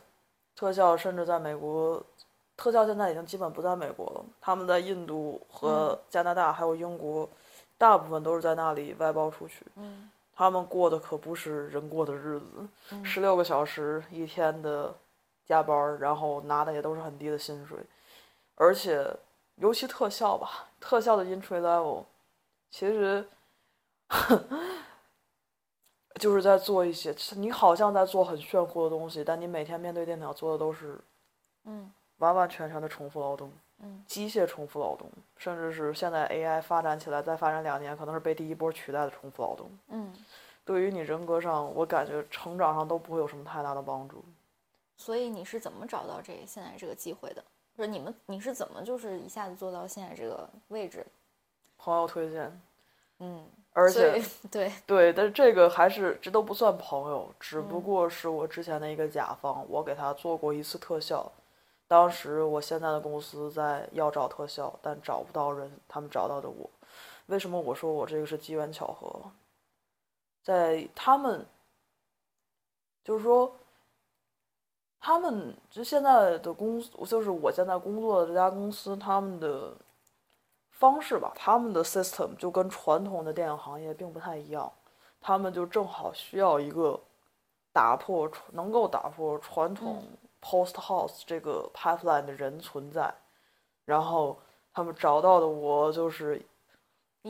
[0.56, 2.02] 特效甚至在美国，
[2.56, 7.30] 特效现在已经基本不在美国了，他们在印度和加拿大还有英国，
[7.78, 9.66] 大部分都是在那里外包出去。
[9.76, 14.96] 嗯他们过的可不是人过的日子，十六个小时一天的
[15.46, 17.78] 加班，然后拿的也都是很低的薪水，
[18.56, 19.06] 而且
[19.56, 22.04] 尤其特效吧，特效的 entry level，
[22.70, 23.28] 其实
[26.20, 31.00] 就是在做一些，你好像在做很炫酷的东西，但你每天面对电脑做的都是
[31.66, 39.72] 嗯完完全全的重复劳动，嗯机械重复劳动，甚至是现在 AI 发展起来，再发展两年，可能是被第一波取代的重复劳动。
[39.88, 40.14] 嗯，
[40.64, 44.24] 对于你人格上，我感觉成长上都不会有什么太大的帮助。
[45.02, 47.44] 所以你是怎么找到这现在这个机会的？
[47.76, 51.04] 就是你们你是怎么就是一下子做到现在这个位置？
[51.80, 52.62] 朋友推荐，
[53.18, 61.32] 嗯， 而且 对，对，但是这个还是这都不算朋友，只不嗯过是我之前的一个甲方，我给他做过一次特效。
[61.88, 66.70] 当时我现在的公司在要找特效，但找不到人，他们找到的我。
[67.26, 69.20] 为什么我说我这个是机缘巧合？
[70.44, 71.46] 在他们，
[73.04, 73.56] 就是说，
[75.02, 79.74] 他们就现在的公司，就是我现在工作的这家公司，他们的
[80.70, 84.72] 方式吧，他们的 system 就跟传统的电影行业并不太一样，
[85.20, 87.00] 他们就正好需要一个
[87.74, 90.04] 打破能够打破传统
[90.40, 93.12] post house 这个 pipeline 的人存在，
[93.86, 94.38] 然后
[94.72, 96.40] 他们找到的我就是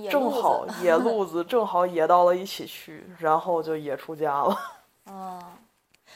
[0.10, 4.58] 正好野路子， 正好野到了一起去，然后就野出家了。
[5.08, 5.42] 嗯，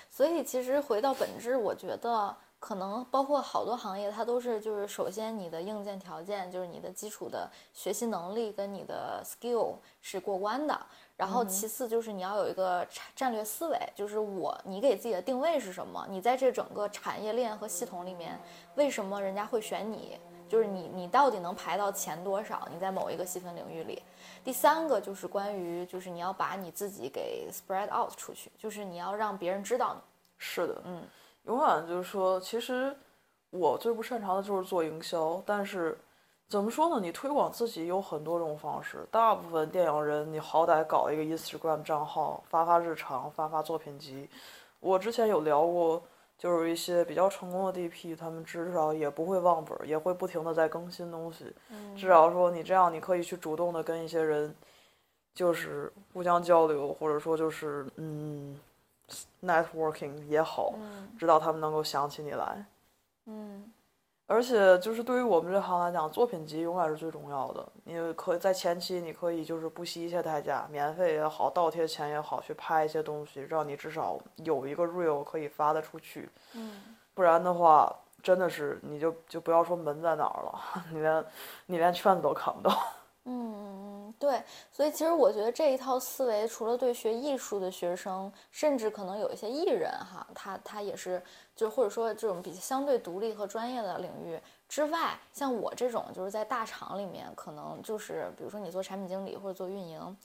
[0.09, 10.79] 所以其实回到本质，我觉得可能包括好多行业，它都是就是首先你的硬件条件，就是你的基础的学习能力跟你的 skill 是过关的。
[11.17, 16.05] 然后其次就是你要有一个战战略思维，就是我你给自己的定位是什么？
[16.09, 18.37] 你在这整个产业链和系统里面，
[18.75, 20.19] 为什么人家会选你？
[20.55, 22.65] 就是你你到底能排到前多少？
[22.71, 24.01] 你在某一个细分领域里。
[24.41, 29.99] 第三个就是关于就是你要把你自己给 spread out 出去，就是你要让别人知道你。
[30.37, 31.03] 是的，嗯，
[31.43, 32.95] 永远就是说，其实
[33.49, 35.97] 我最不擅长的就是做营销，但是
[36.47, 37.01] 怎么说呢？
[37.01, 44.29] 你推广自己有很多种方式，大部分电影人你好歹搞一个 Instagram 账号，发发日常，发发作品集。
[44.79, 46.01] 我之前有聊过，
[46.37, 51.53] 就是一些比较成功的 DP，他们至少也不会忘本，也会不停的在更新东西。
[51.97, 54.53] 至少说你这样，你可以去主动的跟一些人，
[55.33, 58.59] 就是互相交流，或者说就是嗯
[59.41, 62.65] ，networking 也好，嗯直到他们能够想起你来。
[63.27, 63.71] 嗯
[64.27, 67.63] 而且就是对于我们这行来讲，作品集永远是最重要的。
[67.83, 76.29] 你可以在前期，你可以就是不惜一切代价，免费也好，倒贴钱也好，去拍一些东西，让你至少有一个 real 可以发得出去。
[76.53, 80.59] 嗯不然的话，真的是你就就不要说门在哪儿了，
[80.91, 81.25] 你连
[81.67, 82.75] 你连圈子都看不到。
[83.27, 91.19] 嗯，对，所以其实我觉得这一套思维，除了对学艺术的学生，甚至可能有一些艺人哈，他他也是，
[91.55, 100.17] 就或者说这种比相对独立和专业的领域之外，像我这种就是在大厂里面，可能就是比如说你做产品经理或者做运营。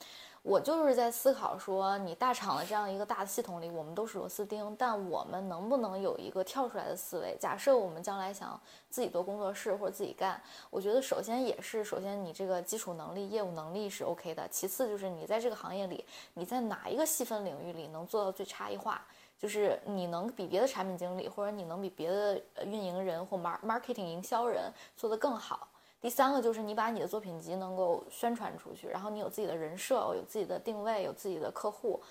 [0.43, 7.37] 我就是在思考说，你大厂的这样一个大的系统里，我们都是螺丝钉，但我们能不能有一个跳出来的思维？
[7.39, 19.05] 假设我们将来想自己做工作室或者自己干，我觉得首先也是，首先你这个基础能力、业务能力是 OK 的，其次就是你在这个行业里，你在哪一个细分领域里能做到最差异化，
[19.39, 25.69] 就是你能比别的产品经理或者你能比别的运营人或 mar marketing 营销人做得更好。
[26.01, 32.03] 第三个就是你把你的作品集能够宣传出去，然后你有自己的人设，有自己的定位，有自己的客户，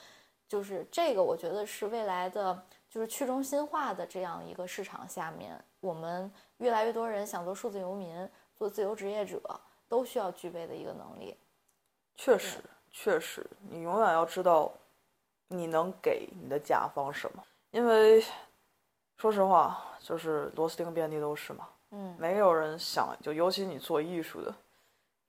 [0.48, 9.42] 就是这个，我觉得是未来的就是去中心化的这样一个市场下面，我们越来越多人想做数字游民，做自由职业者，
[9.88, 11.36] 都需要具备的一个能力。
[12.16, 12.60] 确实，
[12.92, 14.72] 确实，你永远要知道
[15.48, 18.24] 你能给你的甲方什么，因为
[19.18, 21.68] 说实话，就是螺丝钉遍地都是嘛。
[21.92, 24.54] 嗯，没有人想，就尤其你做艺术的，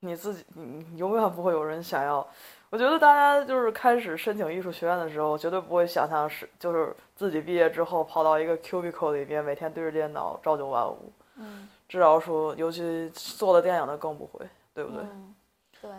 [0.00, 2.26] 你自己，你永远不会有人想要。
[2.68, 11.12] 我觉得大家就是开始申请艺术学院的时候，绝对不会想象是就是自己毕业之后跑到一个 cubicle 里边，每天对着电脑朝九晚五。
[11.36, 15.02] 嗯，至少说，尤其做了电影的更不会，对不对？
[15.02, 15.34] 嗯，
[15.80, 15.90] 对。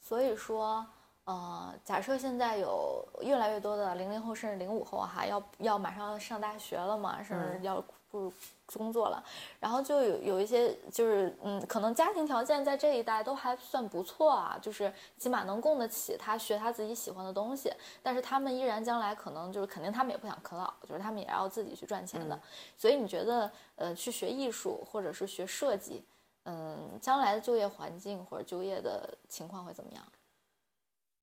[0.00, 0.86] 所以说，
[1.24, 8.32] 呃，假设现在有越来越多的零零后甚至零五后哈，要要马上上大学了嘛，甚至要步入
[8.72, 9.22] 工作了，
[9.60, 22.40] 然后就有有一些就是嗯，可能家庭条件在这一代都还算不错啊，就是起码能供得起他学他自己喜欢的东西，但是他们依然将来可能就是肯定他们也不想啃老，就是他们也要自己去赚钱的。
[22.76, 26.04] 所以你觉得呃，去学艺术或者是学设计？
[26.48, 30.04] 嗯，将来的就业环境或者就业的情况会怎么样？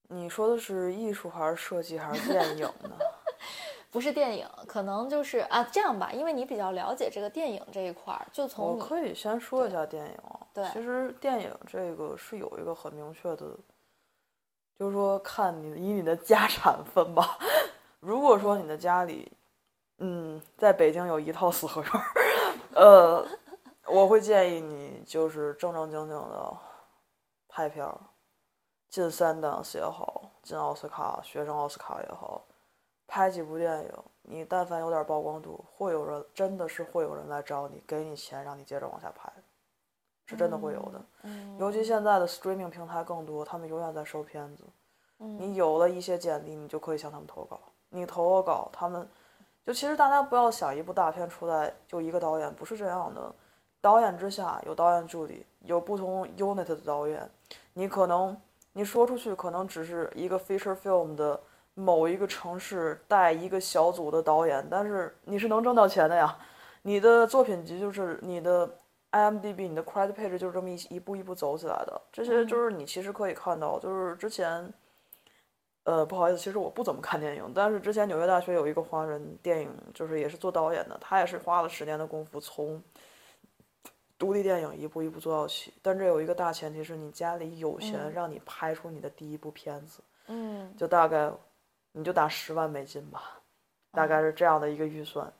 [0.10, 2.95] 你说的是艺术还是设计还是电影呢？
[3.93, 10.17] 不是电影，可能就是啊，这样吧，因为你比较了解这个电影这一块儿，就从我可以先说一下电影。
[10.53, 13.45] 对，其实电影这个是有一个很明确的，
[14.77, 17.38] 就是说看你以你的家产分吧。
[18.01, 19.32] 如果说你的家里，
[19.99, 21.91] 嗯，在北京有一套四合院，
[22.73, 23.25] 呃。
[23.86, 26.58] 我会建议你就是正正经经的
[27.49, 27.99] 拍片儿，
[28.89, 32.41] 进三档也好，进奥斯卡学生奥斯卡也好，
[33.13, 33.89] 拍几部电影。
[34.23, 39.32] 你但凡有点曝光度，会有人真的是会有人来找你，给你钱让你接着往下拍，
[40.26, 41.06] 是真的会有的。
[41.21, 44.63] 嗯，尤其现在的 streaming 平台更多，他们永远在收片子。
[45.19, 47.60] 嗯，你有了一些简历，你就可以向他们投稿。
[47.89, 49.08] 你投个稿，他们
[49.63, 53.32] 就其实大家不要想一部大片出来就一个导演，不是这样的。
[53.80, 57.30] 导演之下有导演助理，有不同 unit 的导演。
[57.73, 58.36] 你可能
[58.71, 61.39] 你说出去可能只是一个 feature film 的
[61.74, 66.38] 某一个城市带一个小组的导演，但是你是能挣到钱的呀。
[66.82, 68.70] 你的作品集就是你的
[69.12, 72.02] IMDB，你的 credit page 就是这么一一步一步走起来的。
[72.12, 74.72] 这些就是你其实可以看到，就是之前，
[75.84, 82.82] 呃，不好意思，其实我不怎么看电影，但是之前纽约大学有一个华人电影，就是也是做导演的，他也是花了十年的功夫从。
[84.16, 90.00] 独立电影一步一步做到起，但这有一个大前提是你家里有钱，让你拍出你的第一部片子。
[90.28, 91.30] 嗯，就大概，
[91.93, 93.39] 你就打十万美金吧，
[93.91, 95.32] 大概是这样的一个预算。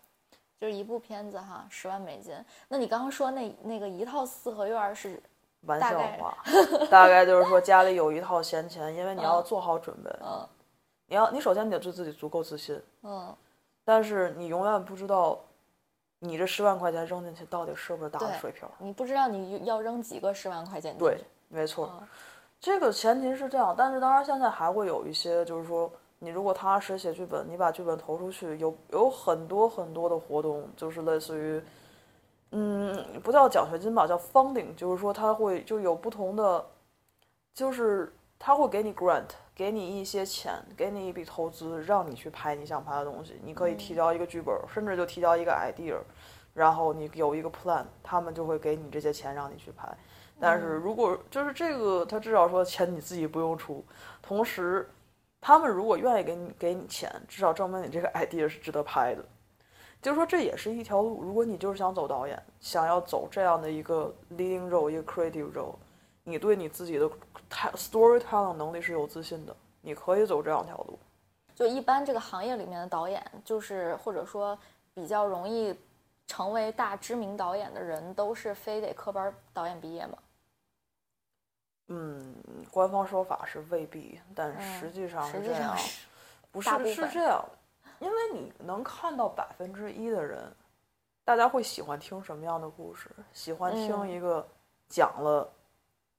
[0.58, 2.34] 就是一部片子哈，十万美金。
[2.70, 5.22] 那你刚刚说那那个一套四合院是
[5.64, 6.38] 玩笑话，
[6.90, 10.10] 大概就是说家里有一套闲钱，因为你要做好准备。
[10.22, 10.48] 嗯，
[11.08, 12.82] 你要你首先你得对自己足够自信。
[13.02, 13.36] 嗯，
[13.84, 15.38] 但是你永远不知道。
[16.26, 18.72] 你这十万块钱扔进去，到底是不是打的水漂？
[18.78, 20.98] 你不知道你要扔几个十万块钱。
[20.98, 22.02] 对，没错，
[22.62, 23.76] 这个前提是这样。
[23.78, 25.92] 但是当然，现在还会有一些，就是说，
[26.24, 31.62] 你如果踏实写剧本，你把剧本投出去，有有很多很多的活动，就是类似于，
[32.52, 36.66] 嗯，不叫奖学金吧，叫 funding，就是说他会就有不同的，
[37.54, 39.26] 就是他会给你 grant。
[39.56, 43.40] 给你一些钱，给你一笔投资，让你去拍你想拍的东西。
[43.44, 45.96] 你可以提交一个剧本，甚至就提交一个 idea，
[46.56, 49.88] 然后你有一个 plan，他们就会给你这些钱让你去拍。
[50.40, 53.86] 但是如果就是这个，他至少说钱你自己不用出，
[54.24, 54.90] 同时
[55.46, 59.22] 他们如果愿意给你给你钱，至少证明你这个 idea 是值得拍的。
[60.02, 61.22] 就是说这也是一条路。
[61.22, 65.76] 如果你就是想走导演，想要走这样的一个 leading role，一个 creative role。
[66.24, 67.10] 你对你自己的
[67.74, 70.98] storytelling 能力是有自信的，你可以走这样条路。
[71.54, 74.58] 就一般这个行业里面的导演，就是或者说
[74.94, 75.78] 比较容易
[76.26, 80.18] 成为大知名导演的人，都是非得科班导演毕业吗？
[81.88, 82.36] 嗯，
[82.72, 85.76] 官方说法是未必，但实际上是这样。
[86.52, 87.44] 不是是这样，
[88.00, 90.52] 因为你能看到百分之一的人，
[91.26, 93.10] 大家会喜欢听什么样的故事？
[93.32, 94.48] 喜欢听一个
[94.88, 95.50] 讲了。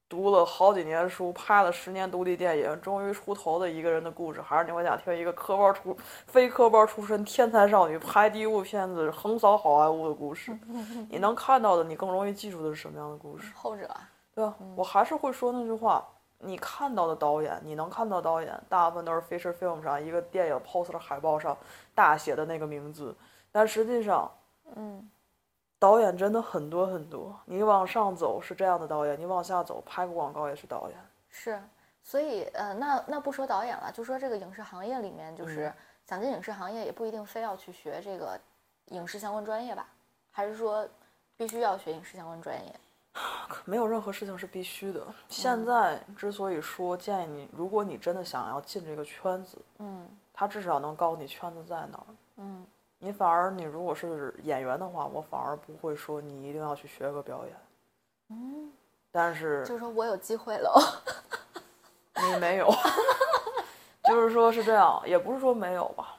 [0.07, 5.97] 读了好几年书，拍了十年独立电影，终于出头的一个人的故事，还是你会想听一个科班出、
[6.27, 10.57] 非科班出身天才少女拍第一部片子横扫好莱坞的故事？
[11.11, 13.51] 你能看到的，你更容易记住的是什么样的故事？
[13.57, 13.91] 后者，
[14.35, 14.55] 对吧？
[14.77, 16.07] 我还是会说那句话：
[16.39, 21.57] 你看到的导演，你能看到导演，大部分都是 feature film 上一个电影 poster 海报上
[21.95, 23.15] 大写的那个名字，
[23.53, 24.31] 但实际上，
[24.75, 25.11] 嗯。
[25.77, 30.99] 导演真的很多很多，你往上走是这样的导演，你往下走拍个广告也是导演。
[31.29, 31.63] 是，
[32.03, 35.71] 所以呃，那那不说导演了，就说这个影视行业里面，就是
[36.07, 38.41] 想进影视行业也不一定非要去学这个
[38.87, 39.87] 影视相关专业吧？
[40.31, 40.89] 还是说
[41.37, 42.75] 必须要学影视相关专业？
[43.65, 45.01] 没有任何事情是必须的。
[45.29, 52.07] 现在之所以说建议你，如果你真的想要进这个圈子，嗯他至少能告诉你圈子在哪儿。
[52.37, 52.67] 嗯
[52.99, 57.57] 你反而你如果是演员的话，我反而不会说你一定要去学个表演。
[58.31, 58.73] 嗯，
[59.13, 61.03] 但是就是说我有机会了。
[62.17, 62.69] 你没有，
[64.09, 66.17] 就是说是这样，也不是说没有吧。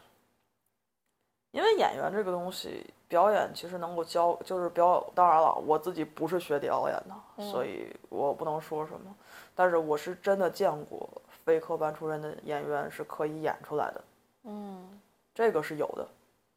[1.56, 5.02] 因为演员这个东西，表演其实能够教，就是表。
[5.16, 9.16] 当然了，我自己不是学表演的，所以我不能说什么。
[9.56, 11.10] 但是我是真的见过
[11.46, 14.04] 非科班出身的演员是可以演出来的，
[14.44, 15.00] 嗯
[15.34, 16.08] 这个是有的。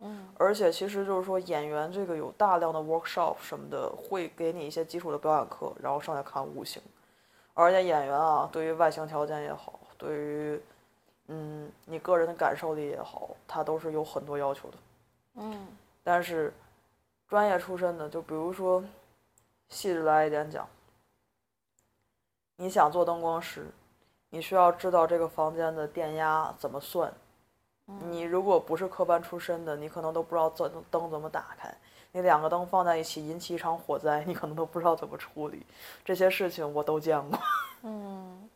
[0.00, 6.82] 嗯而且其实就是说，演员这个有大量的 workshop 什么的，会给你一些基础的表演课，然后上来看五行。
[7.54, 10.60] 而且演员啊，对于外形条件也好，对于
[11.28, 14.76] 嗯你个人的感受力也好，他都是有很多要求的。
[15.38, 15.66] 嗯
[16.02, 16.52] 但是
[17.28, 18.82] 专业出身的，就比如说
[19.68, 20.68] 细致来一点讲，
[22.56, 23.66] 你想做灯光师，
[24.30, 27.12] 你需要知道这个房间的电压怎么算。
[28.10, 31.74] 你如果不是科班出身的，你可能都不知道灯灯怎么打开。
[32.12, 35.64] 你两个灯放在一起引起一场火灾，你可能都不知道怎么处理。
[36.04, 37.38] 这些事情我都见过。
[37.82, 38.50] 嗯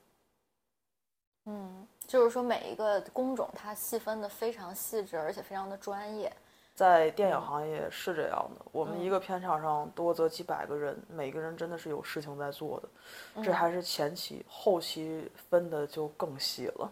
[1.45, 6.31] 嗯，就是说每一个工种它细分的非常细致，而且非常的专业。
[6.75, 13.43] 在电影行业是这样的，我们一个片场上多则几百个人，每个人真的是有事情在做的。
[13.43, 16.91] 这还是前期，后期分的就更细了。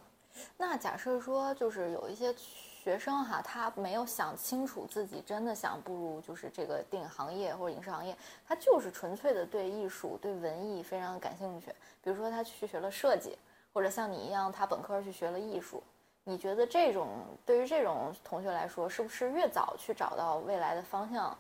[0.57, 8.17] 那假设说，就是有一些学生哈，他没有想清楚自己真的想步入就是这个电影行业或者影视行业，
[8.47, 11.75] 他就是纯粹的对艺术、对文艺非常感兴趣。
[12.03, 13.37] 比如说他去学了设计，
[13.73, 15.83] 或者像你一样，他本科去学了艺术。
[16.25, 17.09] 你觉得这种
[17.45, 21.37] 对于这种同学来说，是不是越早去找到未来的方向，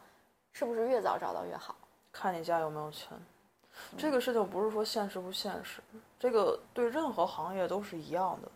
[0.52, 1.76] 是不是越早找到越好？
[2.10, 3.08] 看你家有没有钱。
[3.96, 5.80] 这个事情不是说现实不现实，
[6.18, 8.48] 这个对任何行业都是一样的。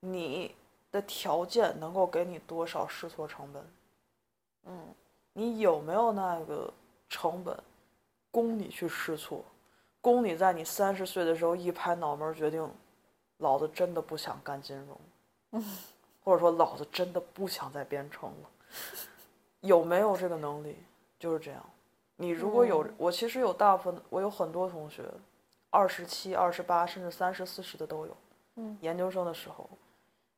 [0.00, 0.54] 你
[0.90, 3.62] 的条件能够给你多少试错成本？
[4.66, 4.94] 嗯
[5.32, 6.72] 你有没有那个
[7.08, 7.56] 成本
[8.30, 9.44] 供你去试错，
[10.00, 12.68] 供你在你三十岁的时候一拍脑门决定，
[13.36, 14.98] 老子真的不想干金融，
[16.24, 18.50] 或者说老子真的不想再编程了，
[19.60, 20.76] 有没有这个能力？
[21.18, 21.64] 就是这样。
[22.16, 25.04] 你如果有，我其实有大部分，我有很多同学，
[25.70, 28.16] 二十七、二十八，甚至三十、四十的都有。
[28.56, 29.68] 嗯，研究生的时候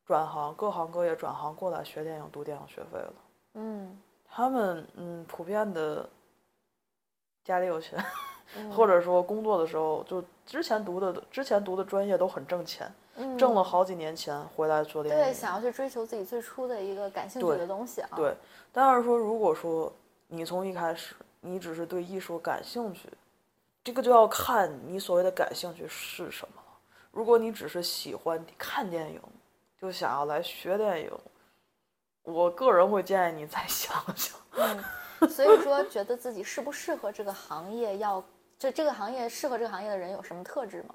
[0.05, 3.15] 转行，各行各业转行过来学电影，读电影学费了。
[3.55, 3.99] 嗯
[4.33, 6.09] 他们嗯，普遍的
[7.45, 7.99] 家里有钱，
[8.57, 15.25] 嗯或者说工作的时候，就之前读的之前读的专业都很挣钱，嗯挣了好几年钱回来做电影。
[15.25, 18.11] 对，想要去追求自己最初的一个感兴趣的东西啊。
[18.17, 18.35] 对，
[18.73, 19.93] 但是说如果说
[20.29, 23.09] 你从一开始你只是对艺术感兴趣，
[23.83, 26.79] 这个就要看你所谓的感兴趣是什么了。
[27.11, 29.21] 如果你只是喜欢看电影，
[29.81, 31.11] 就想要来学电影，
[32.23, 34.39] 我个人会建议你再想想。
[34.53, 38.23] 嗯，所以说觉得自己适不适合这个行业要，
[38.61, 40.95] 就这个行业适合这个行业的人有什么特质吗？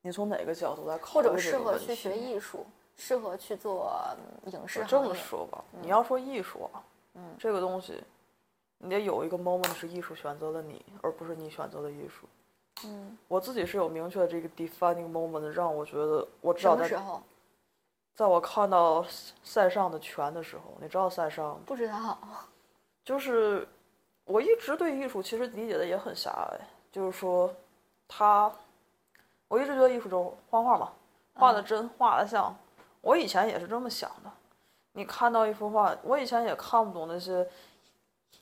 [0.00, 2.64] 你从哪个角度来考虑或者适合去学艺术，
[2.96, 3.90] 适合去做
[4.44, 5.08] 嗯影视行业？
[5.08, 6.84] 么说吧，你要说艺术啊，
[7.14, 8.00] 嗯这个东西，
[8.78, 12.28] 你得有一个 moment 是艺术选择了你，而不是你选择了艺术。
[12.84, 17.20] 嗯，我自己是有明确的这个 defining moment，让我觉得我知道在么时候？
[18.14, 19.04] 在我看到
[19.42, 22.16] 塞尚的拳的时候，你知道塞尚吗不知道。
[23.04, 23.66] 就是
[24.24, 26.60] 我一直对艺术其实理解的也很狭隘，
[26.90, 27.52] 就是说
[28.08, 28.50] 他，
[29.48, 30.92] 我一直觉得艺术就是画画嘛，
[31.34, 32.54] 画的真，画的像。
[33.00, 34.30] 我以前也是这么想的。
[34.92, 37.46] 你看到一幅画，我以前也看不懂那些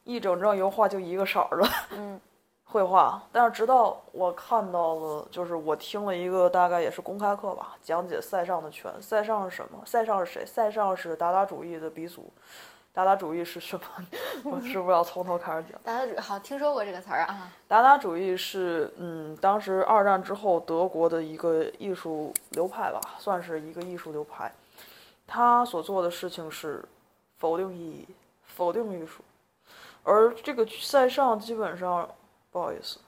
[0.05, 2.21] 一整张油画就一个色儿的嗯
[2.63, 8.91] 绘画，但是直到我看到了，就是我听了一个大概也是公开课吧，讲解塞尚的拳。
[9.03, 9.83] 塞尚是什么？
[9.85, 10.47] 塞尚是谁？
[10.47, 12.33] 塞尚是达达主义的鼻祖。
[12.95, 13.85] 达达主义是什么？
[14.45, 15.81] 我是不是要从头开始讲？
[15.83, 17.51] 大家好听说过这个词儿啊？
[17.67, 24.53] 达达主义是，嗯，当时二战之后德国的一个艺术流派吧，算是一个艺术流派。
[25.27, 26.85] 他所做的事情是
[27.39, 28.09] 否定意义，
[28.45, 29.23] 否定艺术。
[30.05, 32.07] 而这个塞尚基本上，
[32.51, 32.99] 不好意思，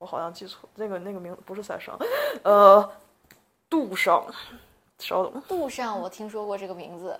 [0.00, 1.98] 我好像记错，那个那个名字不是塞尚，
[2.42, 2.92] 呃，
[3.70, 4.26] 杜尚，
[4.98, 7.18] 稍等，杜尚，我听说过这个名字。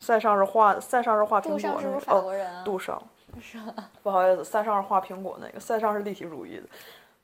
[0.00, 2.62] 塞尚是画塞尚是画苹果杜尚不是那个哦，法国人啊？
[2.64, 3.02] 杜尚，
[3.40, 3.58] 是？
[4.02, 6.68] 不好意思，塞尚是画苹果那个，塞尚是立体主义的。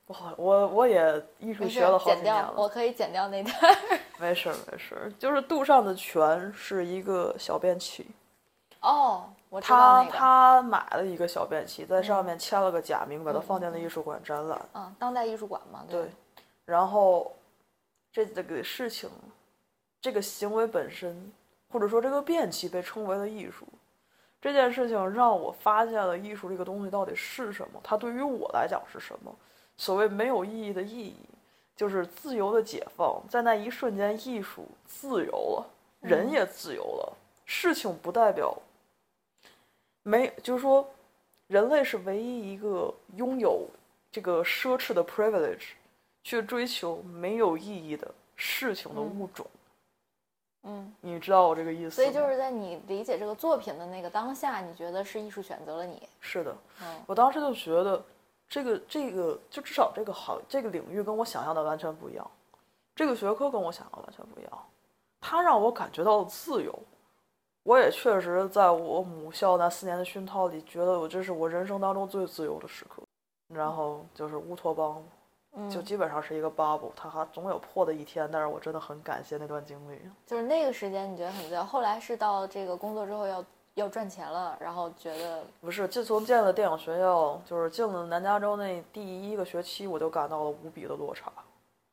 [0.05, 3.55] 不好，我我也艺术学了，好几年了，，掉我可以剪掉那段。
[4.19, 5.11] 没事儿没事儿。
[5.17, 8.05] 就是杜尚的泉是一个小便器，
[8.81, 10.11] 哦，我知道他那个。
[10.11, 14.61] 他买了一个小便器，在上面签了个假名，把它放进了艺术馆展览。
[14.73, 16.11] 嗯，当代艺术馆嘛，对吧，
[16.65, 17.31] 然后
[18.11, 19.09] 这这个事情，
[20.01, 21.31] 这个行为本身，
[21.73, 23.65] 或者说这个变器被称为了艺术，
[24.39, 29.35] 这件事情让我发现了艺术这个东西到底是什么，它对于我来讲是什么。
[29.75, 31.15] 所谓没有意义的意义，
[31.75, 35.65] 就是自由的解放，在那一瞬间，艺术自由了，
[35.99, 37.17] 人也自由了。
[37.43, 38.55] 事情不代表
[40.03, 40.87] 没，就是说，
[41.47, 43.67] 人类是唯一一个拥有
[44.11, 45.71] 这个奢侈的 privilege。
[46.25, 49.45] 去追求没有意义的事情的物种。
[49.45, 49.59] 嗯，
[51.01, 51.95] 你知道我这个意思？
[51.95, 56.07] 所以就是在你理解这个作品的那个当下，你觉得是艺术选择了你。
[56.19, 58.03] 是的，嗯我当时就觉得
[58.47, 62.31] 这个这个就至少这个行这个领域跟我想象的完全不一样，
[62.95, 64.65] 这个学科跟我想象的完全不一样，
[65.19, 66.77] 它让我感觉到了自由。
[67.63, 73.01] 我也确实在我母校那四年的熏陶里，觉得我这是我人生当中最自由的时刻。
[73.53, 75.05] 然后就是乌托邦，嗯，
[75.69, 78.27] 就基本上是一个 bubble，它还总有破的一天。
[78.31, 79.99] 但是我真的很感谢那段经历。
[80.25, 83.45] 就是那个时间你觉得很自由，后来是到这个工作之后要
[83.75, 91.31] 要赚钱了，然后觉得不是，自从进了电影学校，就是进了南加州那第一个学期，我就感到了无比的落差，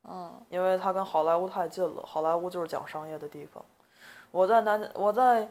[0.08, 2.02] 嗯因为它跟好莱坞太近了。
[2.04, 3.62] 好莱坞就是讲商业的地方。
[4.30, 5.48] 我在南，我在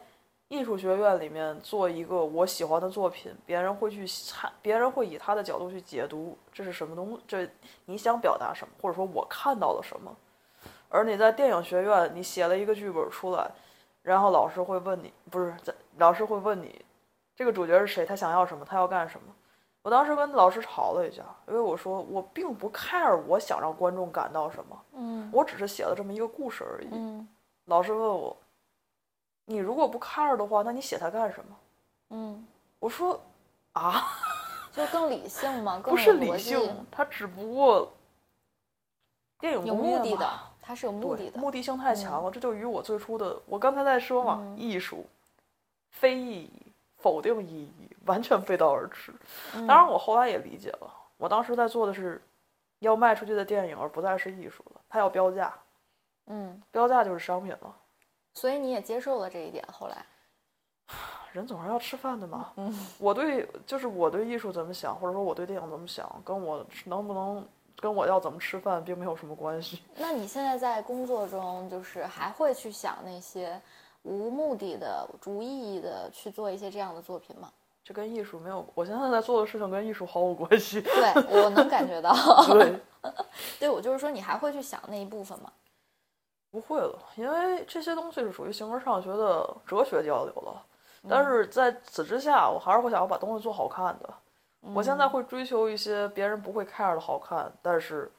[0.49, 7.47] 艺术学院里面做一个我喜欢的作品，别人会去看，别人会以他的角度去解读这是什么东，这
[7.85, 10.13] 你想表达什么，或者说我看到了什么。
[10.89, 13.49] 而你在电影学院，你写了一个剧本出来，
[14.01, 16.83] 然后老师会问你，不是在老师会问你，
[17.35, 19.31] 这个主角是谁，他想要什么，他要干什么。
[19.83, 26.87] 我当时跟老师吵了一架，因为我说我并不 care 我想让观众感到什么，嗯我只是写了这么一个故事而已。
[26.91, 27.27] 嗯
[27.65, 28.35] 老师问我，
[29.49, 31.55] 你如果不 care 的话，那你写它干什么？
[32.11, 32.47] 嗯，
[32.77, 33.19] 我说
[33.73, 34.07] 啊，
[34.71, 37.91] 就更理性嘛，更不是理性，它只不过
[39.39, 40.29] 电影有目的的，
[40.61, 41.39] 它是有目的，的。
[41.39, 42.29] 目的性太强了。
[42.29, 45.03] 这就与我最初的，我刚才在说嘛，嗯艺术
[45.89, 46.51] 非意义、
[46.97, 49.11] 否定意义，完全背道而驰。
[49.55, 52.21] 嗯当然，我后来也理解了，我当时在做的是
[52.81, 54.81] 要卖出去的电影，而不再是艺术了。
[54.87, 55.51] 它要标价，
[56.27, 57.75] 嗯，标价就是商品了。
[58.39, 60.05] 所以你也接受了这一点，后来
[61.33, 62.53] 人总是要吃饭的嘛。
[62.55, 69.81] 嗯 我对就是我对艺术怎么想，或者说我对电影怎么想，跟我能不能跟我要怎么吃饭并没有什么关系。
[69.97, 73.59] 那你现在在工作中，就是还会去想那些
[74.03, 77.51] 无目的的、无意义的去做一些这样的作品吗？
[77.83, 80.81] 这跟艺术没有，我现在在做的事情跟艺术毫无关系。
[80.81, 82.13] 对我能感觉到，
[82.53, 82.79] 对，
[83.59, 85.51] 对我就是说，你还会去想那一部分吗？
[86.51, 90.65] 不会了，因为这些东西是属于形而上学的哲学交流了。
[91.03, 94.13] 嗯但是在此之下，我还是会想要把东西做好看的。
[94.73, 98.11] 我现在嗯会追求一些别人不会 care 的好看，但是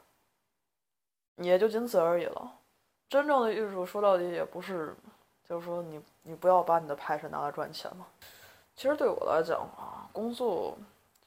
[1.36, 2.52] 也就仅此而已了。
[3.08, 4.94] 真正的艺术说到底也不是，
[5.46, 8.06] 就是说你你不要把你的 passion 拿来赚钱嘛。
[8.74, 10.78] 其实对我来讲啊，工作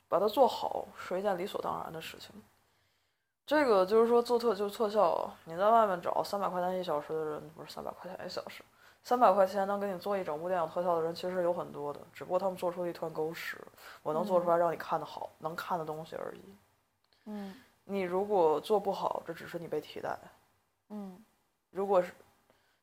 [0.07, 2.31] 把它做好是一件理所当然的事情。
[3.45, 8.63] 这个就是说做特就是特效啊，你在外面找三百块钱一小时的人，不是三百块钱一小时，
[9.03, 13.57] 三百块钱能给你做一整部电影特效的人其实有很多的，只不过他们做出了一团狗屎。
[14.01, 16.55] 我能做出来让你看的好，能看的东西而已。
[17.25, 20.17] 嗯你如果做不好，这只是你被替代。
[20.89, 21.21] 嗯
[21.69, 22.13] 如果是，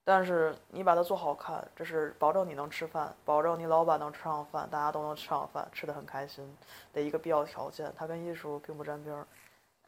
[0.04, 6.54] 但是你把它做好看，这是保证你能吃饭，保证你老板能吃上饭，大家都能吃上饭，吃的很开心
[6.92, 7.90] 的一个必要条件。
[7.96, 9.26] 它跟艺术并不沾边儿。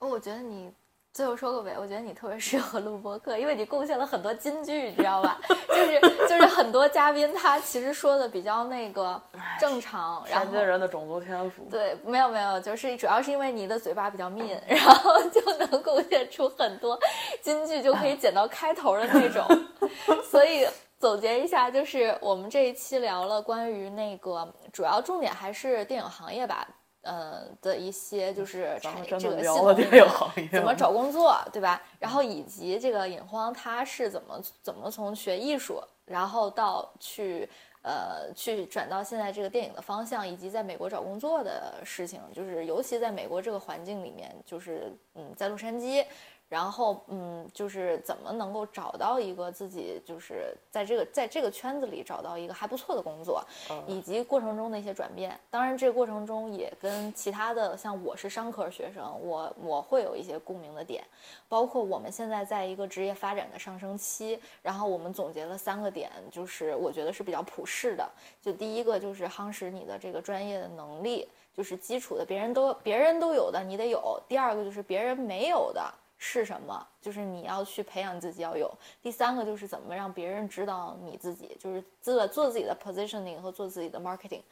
[0.03, 0.69] 哦，我觉得你
[1.13, 5.39] 最后说个尾，我觉得你特别适合录播客，因为你贡献了很多金句，你知道吧？
[5.69, 9.21] 就是就是很多嘉宾他其实说的比较那个
[9.61, 11.69] 正常，然天后津人的种族天赋。
[11.71, 16.99] 对，没有没有，就是主要是因为你的嘴巴比较密，然后 就能贡献出很多
[17.41, 19.47] 金句，就可以剪到开头的那种。
[20.29, 20.67] 所以
[20.99, 26.67] 总结一下，就是我们这一期聊了关于那个主要重点还是电影行业吧，
[27.03, 31.83] 呃的一些就是这个系统里面电影行业怎么找工作，对吧？
[31.99, 37.49] 然后以及这个尹荒他是怎么怎么从学艺术，然后到去
[37.83, 46.05] 呃去转到现在这个电影的方向，以及在美国找工作的事情，就是尤其在美国这个环境里面，就是嗯在洛杉矶。
[46.53, 53.43] 然后，嗯，就是怎么能够找到一个自己，就是在这个在这个圈子里找到一个还不错的工作，
[53.87, 55.35] 以及过程中的一些转变。
[55.49, 61.03] 当然，这个过程中也跟其他的，像我是商科学生，我我会有一些共鸣的点，
[61.49, 64.39] 包括我们现在在一个职业发展的上升期。
[64.61, 68.07] 然后我们总结了三个点，就是我觉得是比较普适的。
[68.43, 71.27] 就第一个就是夯实你的这个专业的能力，
[71.57, 74.21] 就是基础的，别人都别人都有的，你得有。
[74.29, 75.83] 第二个就是别人没有的。
[76.25, 76.87] 是什么？
[77.01, 78.73] 就是你要去培养自己要有。
[79.03, 84.43] 第三个就是怎么让别人知道你自己，就是做做自己的 positioning 和做自己的 marketing，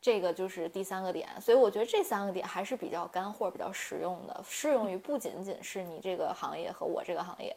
[0.00, 1.28] 这个就是第三个点。
[1.40, 7.56] 所以我觉得这三个点还是比较干货、比较实用的，适用于不仅仅是你这个行业和我这个行业。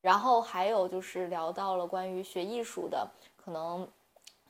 [0.00, 3.88] 然后还有就是聊到了关于学艺术的可能。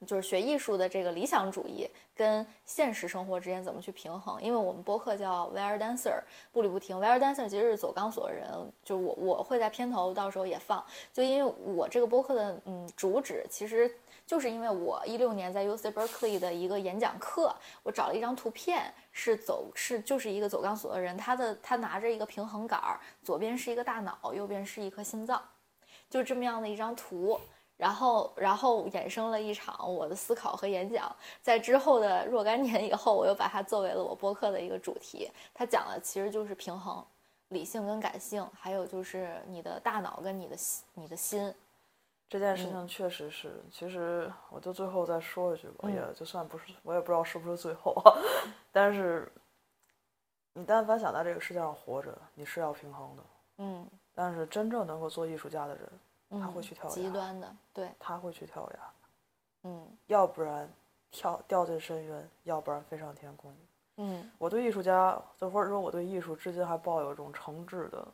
[0.06, 4.42] 就是学艺术的这个理想主义跟现实生活之间怎么去平衡？
[4.42, 6.20] 因为我们播客叫 Wear Dancer，
[6.52, 6.96] 步履不停。
[6.98, 8.48] Wear Dancer 其实是走钢索的人，
[8.84, 10.84] 就我我会在片头到时候也放。
[11.12, 13.90] 就因为我这个播客的嗯主旨，其实
[14.26, 22.80] 就是因为我一六年在 UC Berkeley 的一个演讲课，我找了一张图片，是走是就是一个走钢索的人，他的他拿着一个平衡杆，
[23.22, 25.42] 左边是一个大脑，右边是一颗心脏，
[26.08, 27.40] 就这么样的一张图。
[27.78, 35.30] 然后，然后衍生了一场我的思考和演讲，在之后的若干年以后，我又把它作为了我播客的一个主题。
[35.54, 37.02] 它讲的其实就是平衡，
[37.50, 41.54] 理性跟感性，还有就是你的大脑跟你的心，你的心。
[42.28, 47.94] 这件事情确实是，其实我就最后再说一句吧，也就算不是，我也不知道是不是最后，
[48.72, 49.32] 但是
[50.52, 53.22] 你但凡想在这个世界上活着，你是要平衡的。
[53.58, 53.88] 嗯。
[54.14, 55.88] 但是真正能够做艺术家的人。
[56.30, 58.80] 他会去跳崖，极端的，对，他会去跳崖，
[59.64, 60.70] 嗯，要不然
[61.10, 63.54] 跳掉进深渊，要不然飞上天空，
[63.96, 68.06] 嗯，我对艺术家，就或者说我对艺术，至今还抱有一种诚挚的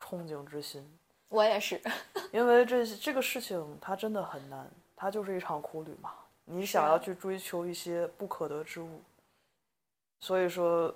[0.00, 0.86] 憧憬之心。
[1.28, 1.80] 我也是，
[2.32, 6.12] 因为这这个事情它真的很难，它就是一场苦旅嘛。
[6.44, 9.00] 你想要去追求一些不可得之物，
[10.20, 10.94] 所以说，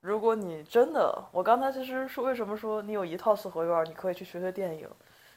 [0.00, 4.86] 如果你真的，我刚才其实是为什么说你有一套四合院，你可以去学学电影。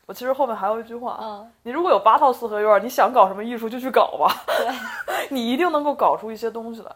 [0.06, 6.96] 我其实后面还有一句话，嗯，你如果有八套四合院，你想搞什么艺术就去搞吧，对， 你一定能够搞出一些东西来。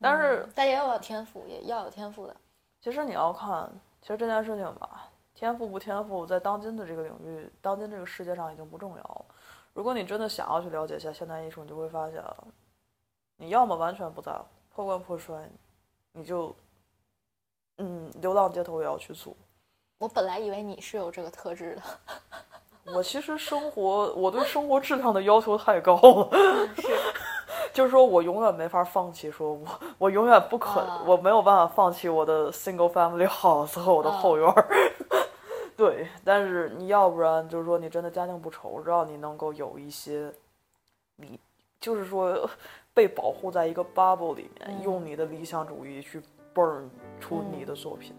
[0.00, 2.36] 但是，但也要有天赋，也要有天赋的。
[2.80, 9.24] 其实你要看，其实这件事情吧，天赋不天赋，在当今的这个领域，当今这个世界上已经不重要了。
[9.72, 12.22] 如果你真的想要去了解一下现代艺术，你就会发现，
[13.36, 14.44] 你要么完全不在乎，
[14.74, 15.48] 破罐破摔，
[16.12, 16.54] 你就，
[17.76, 19.32] 嗯，流浪街头也要去做。
[19.98, 21.82] 我本来以为你是有这个特质的。
[22.94, 26.30] 我其实生活，我对生活质量的要求太高了，
[26.76, 26.88] 是，
[27.72, 29.66] 就是说我永远没法放弃，说我
[29.98, 34.66] 我永远不可，我没有办法放弃我的 single family house 和我的后院儿，
[35.76, 40.32] 对，但是你要不然就是说你真的家境不愁，只要你能够有一些，
[41.16, 41.38] 你
[41.80, 42.48] 就是说
[42.94, 46.20] 被保护在一个 bubble 里面，用你的理想主义去
[46.54, 46.88] burn
[47.20, 48.12] 出你的作品，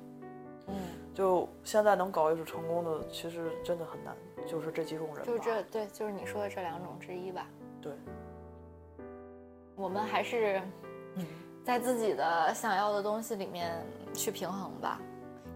[0.67, 0.75] 嗯，
[1.19, 4.15] 就现在能搞艺术成功的，其实真的很难。
[4.47, 7.45] 就是这几种人，就是这对，就是你说的这两种之一吧。
[7.81, 7.91] 对，
[9.75, 10.61] 我们还是
[11.61, 14.97] 在自己的想要的东西里面去平衡吧，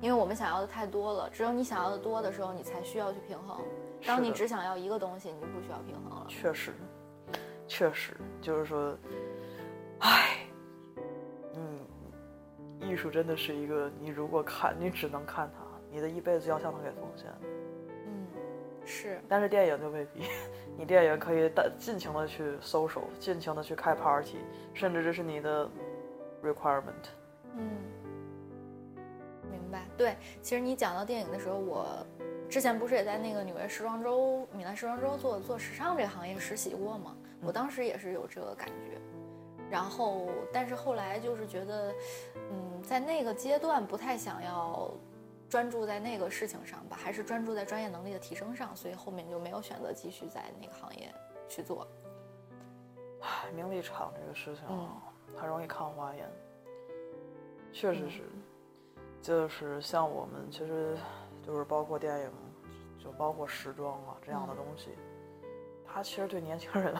[0.02, 1.30] 因为我们想要的太多了。
[1.30, 3.58] 只有你想要的多的时候，你才需要去平衡。
[4.06, 6.26] 当你只想要一个东西，你就不需要平衡了。
[6.28, 6.74] 确实，
[7.70, 8.98] 确实，就是说，
[10.00, 10.46] 唉，
[11.56, 11.80] 嗯，
[12.88, 17.28] 艺术真的是一个，你如果看，你只能看它，你的一辈子要向它给奉献。
[18.06, 18.28] 嗯
[18.86, 20.26] 是，但是电影就未必。
[20.78, 24.40] 你电影可以大尽情的去 social，尽情的去开 party，
[24.74, 25.70] 甚至这是你的
[26.44, 27.06] requirement。
[27.56, 27.70] 嗯，
[29.50, 29.86] 明白。
[29.96, 32.06] 对，其实你讲到电影的时候，我
[32.50, 37.16] 之前不是也在那个纽约时装周、米兰时装周做做时尚这个行业实习过吗？
[37.42, 39.00] 我当时也是有这个感觉。
[39.70, 41.94] 然后，但是后来就是觉得，
[42.52, 44.92] 嗯，在那个阶段不太想要。
[45.50, 51.14] 专注在那个事情上吧，还是专注在专业能力的提升上，所以后面就没有选择继续在那个行业
[51.48, 51.88] 去做。
[53.22, 54.98] 唉，名利场这个事情啊
[55.36, 56.28] 很容易看花眼，
[57.72, 58.24] 确实是，
[59.22, 60.98] 就是像我们其实
[61.46, 62.32] 就是包括电影，
[62.98, 64.90] 就包括时装啊这样的东西，
[65.86, 66.96] 它其实对年轻人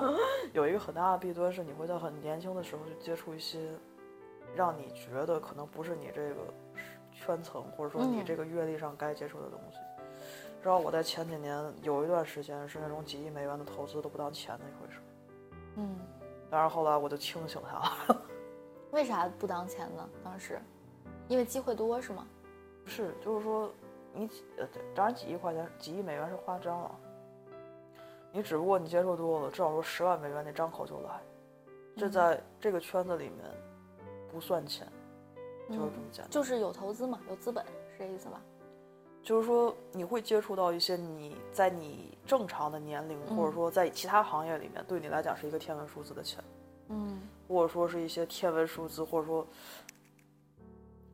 [0.54, 3.68] 有一个很大的弊端，是你会在很年轻的时候就接触一些
[4.58, 6.40] 让你觉得可能不是你这个。
[7.20, 9.78] 圈层，或者说你这个阅历上该接触的东西，
[10.62, 15.00] 知道我在前几年有一段时间是那种几亿美元的投资都不当钱的一回事，
[15.74, 15.98] 嗯，
[16.48, 18.22] 但是后来我就清醒下来了。
[18.92, 20.08] 为啥不当钱呢？
[20.22, 20.60] 当时，
[21.26, 22.24] 因为机会多是吗？
[22.84, 23.68] 不是，就是说，
[24.14, 26.90] 你几呃，当然几亿块钱、几亿美元是夸张了。
[28.30, 31.20] 你只不过你接触多了，至少说十万美元你张口就来，
[31.96, 33.44] 这在这个圈子里面
[34.38, 34.86] 不算钱，
[35.68, 36.30] 就是这么简单。
[36.30, 38.40] 就是有投资嘛，有资本是这意思吧？
[39.20, 46.42] 就是说你会接触到一些你在你正常的年龄，或者说在其他行业里面对你来讲是一个天文数字的钱，
[46.88, 49.44] 嗯或者说是一些天文数字，或者说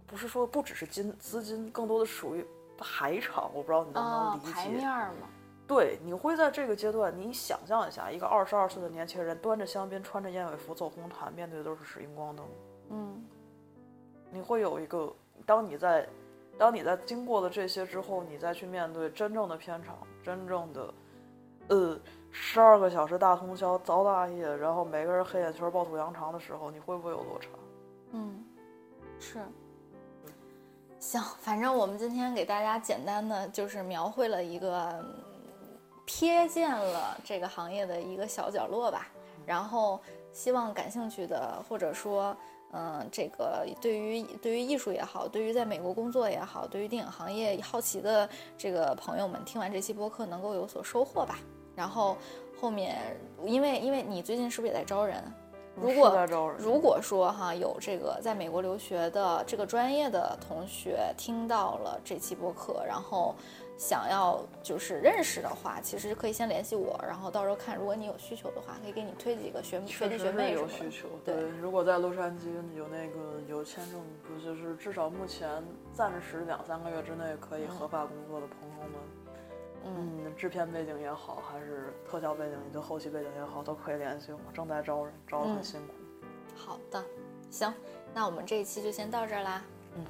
[0.07, 2.47] 不是说不只是金资金，更多的属于
[2.77, 4.53] 排场，我不知道你能不能啊理，解。
[4.53, 5.29] 牌面儿嘛，
[5.67, 12.47] 对，你会在这个阶段，你想象一下，一个二十二岁的年轻人端着香槟，穿着燕尾服走红毯，面对的都是使荧光灯。
[12.91, 13.25] 嗯
[14.31, 15.15] 你会有一个，
[15.47, 16.05] 当你在，
[16.59, 20.95] 当你在经过了这些之后，你再去面对真正的片场，真正的，
[21.69, 22.01] 呃，
[22.33, 27.49] 十二个小时大通宵凿大夜，然后每个人黑眼圈抱肚羊肠的时候，你会不会有落差？
[28.11, 28.45] 嗯，
[29.21, 29.39] 是。
[30.99, 35.79] 行，反正我们今天给大家简单的就是描绘了一个嗯
[36.09, 39.07] 瞥见了这个行业的一个小角落吧，
[39.47, 40.01] 然后
[40.33, 42.37] 希望感兴趣的或者说。
[42.77, 51.39] 嗯，这个对于对于艺术也好，对于在美国工作也好，对于电影行业好奇的这个朋友们，听完这期播客能够有所收获吧。
[51.77, 52.17] 然后
[52.61, 52.97] 后面，
[53.45, 55.23] 因为因为你最近是不是也在招人？
[55.77, 63.35] 如果如果说哈有这个在美国留学的这个专业的同学听到了这期播客，然后
[63.77, 70.53] 想要就是认识的话，其实可以先联系我，然后到时候看如果你有需求的话，可以给你推几个学学弟学妹。
[70.53, 71.09] 有需求。
[71.25, 72.47] 对如果在洛杉矶
[72.77, 75.63] 有那个有签证，不就是至少目前
[75.93, 79.01] 暂时两三个月之内可以合法工作的朋友们，
[79.87, 84.39] 嗯，嗯，制片背景也好，还是特效背景、你的后期背景也好，都可以联系我。
[84.53, 85.95] 正在招人，招的很嗯辛苦。
[86.57, 87.05] 好的，
[87.51, 87.75] 行，
[88.15, 89.65] 那我们这一期就先到这儿啦，
[89.97, 90.05] 嗯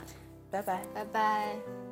[0.50, 0.84] 拜拜。
[0.94, 1.83] 拜拜。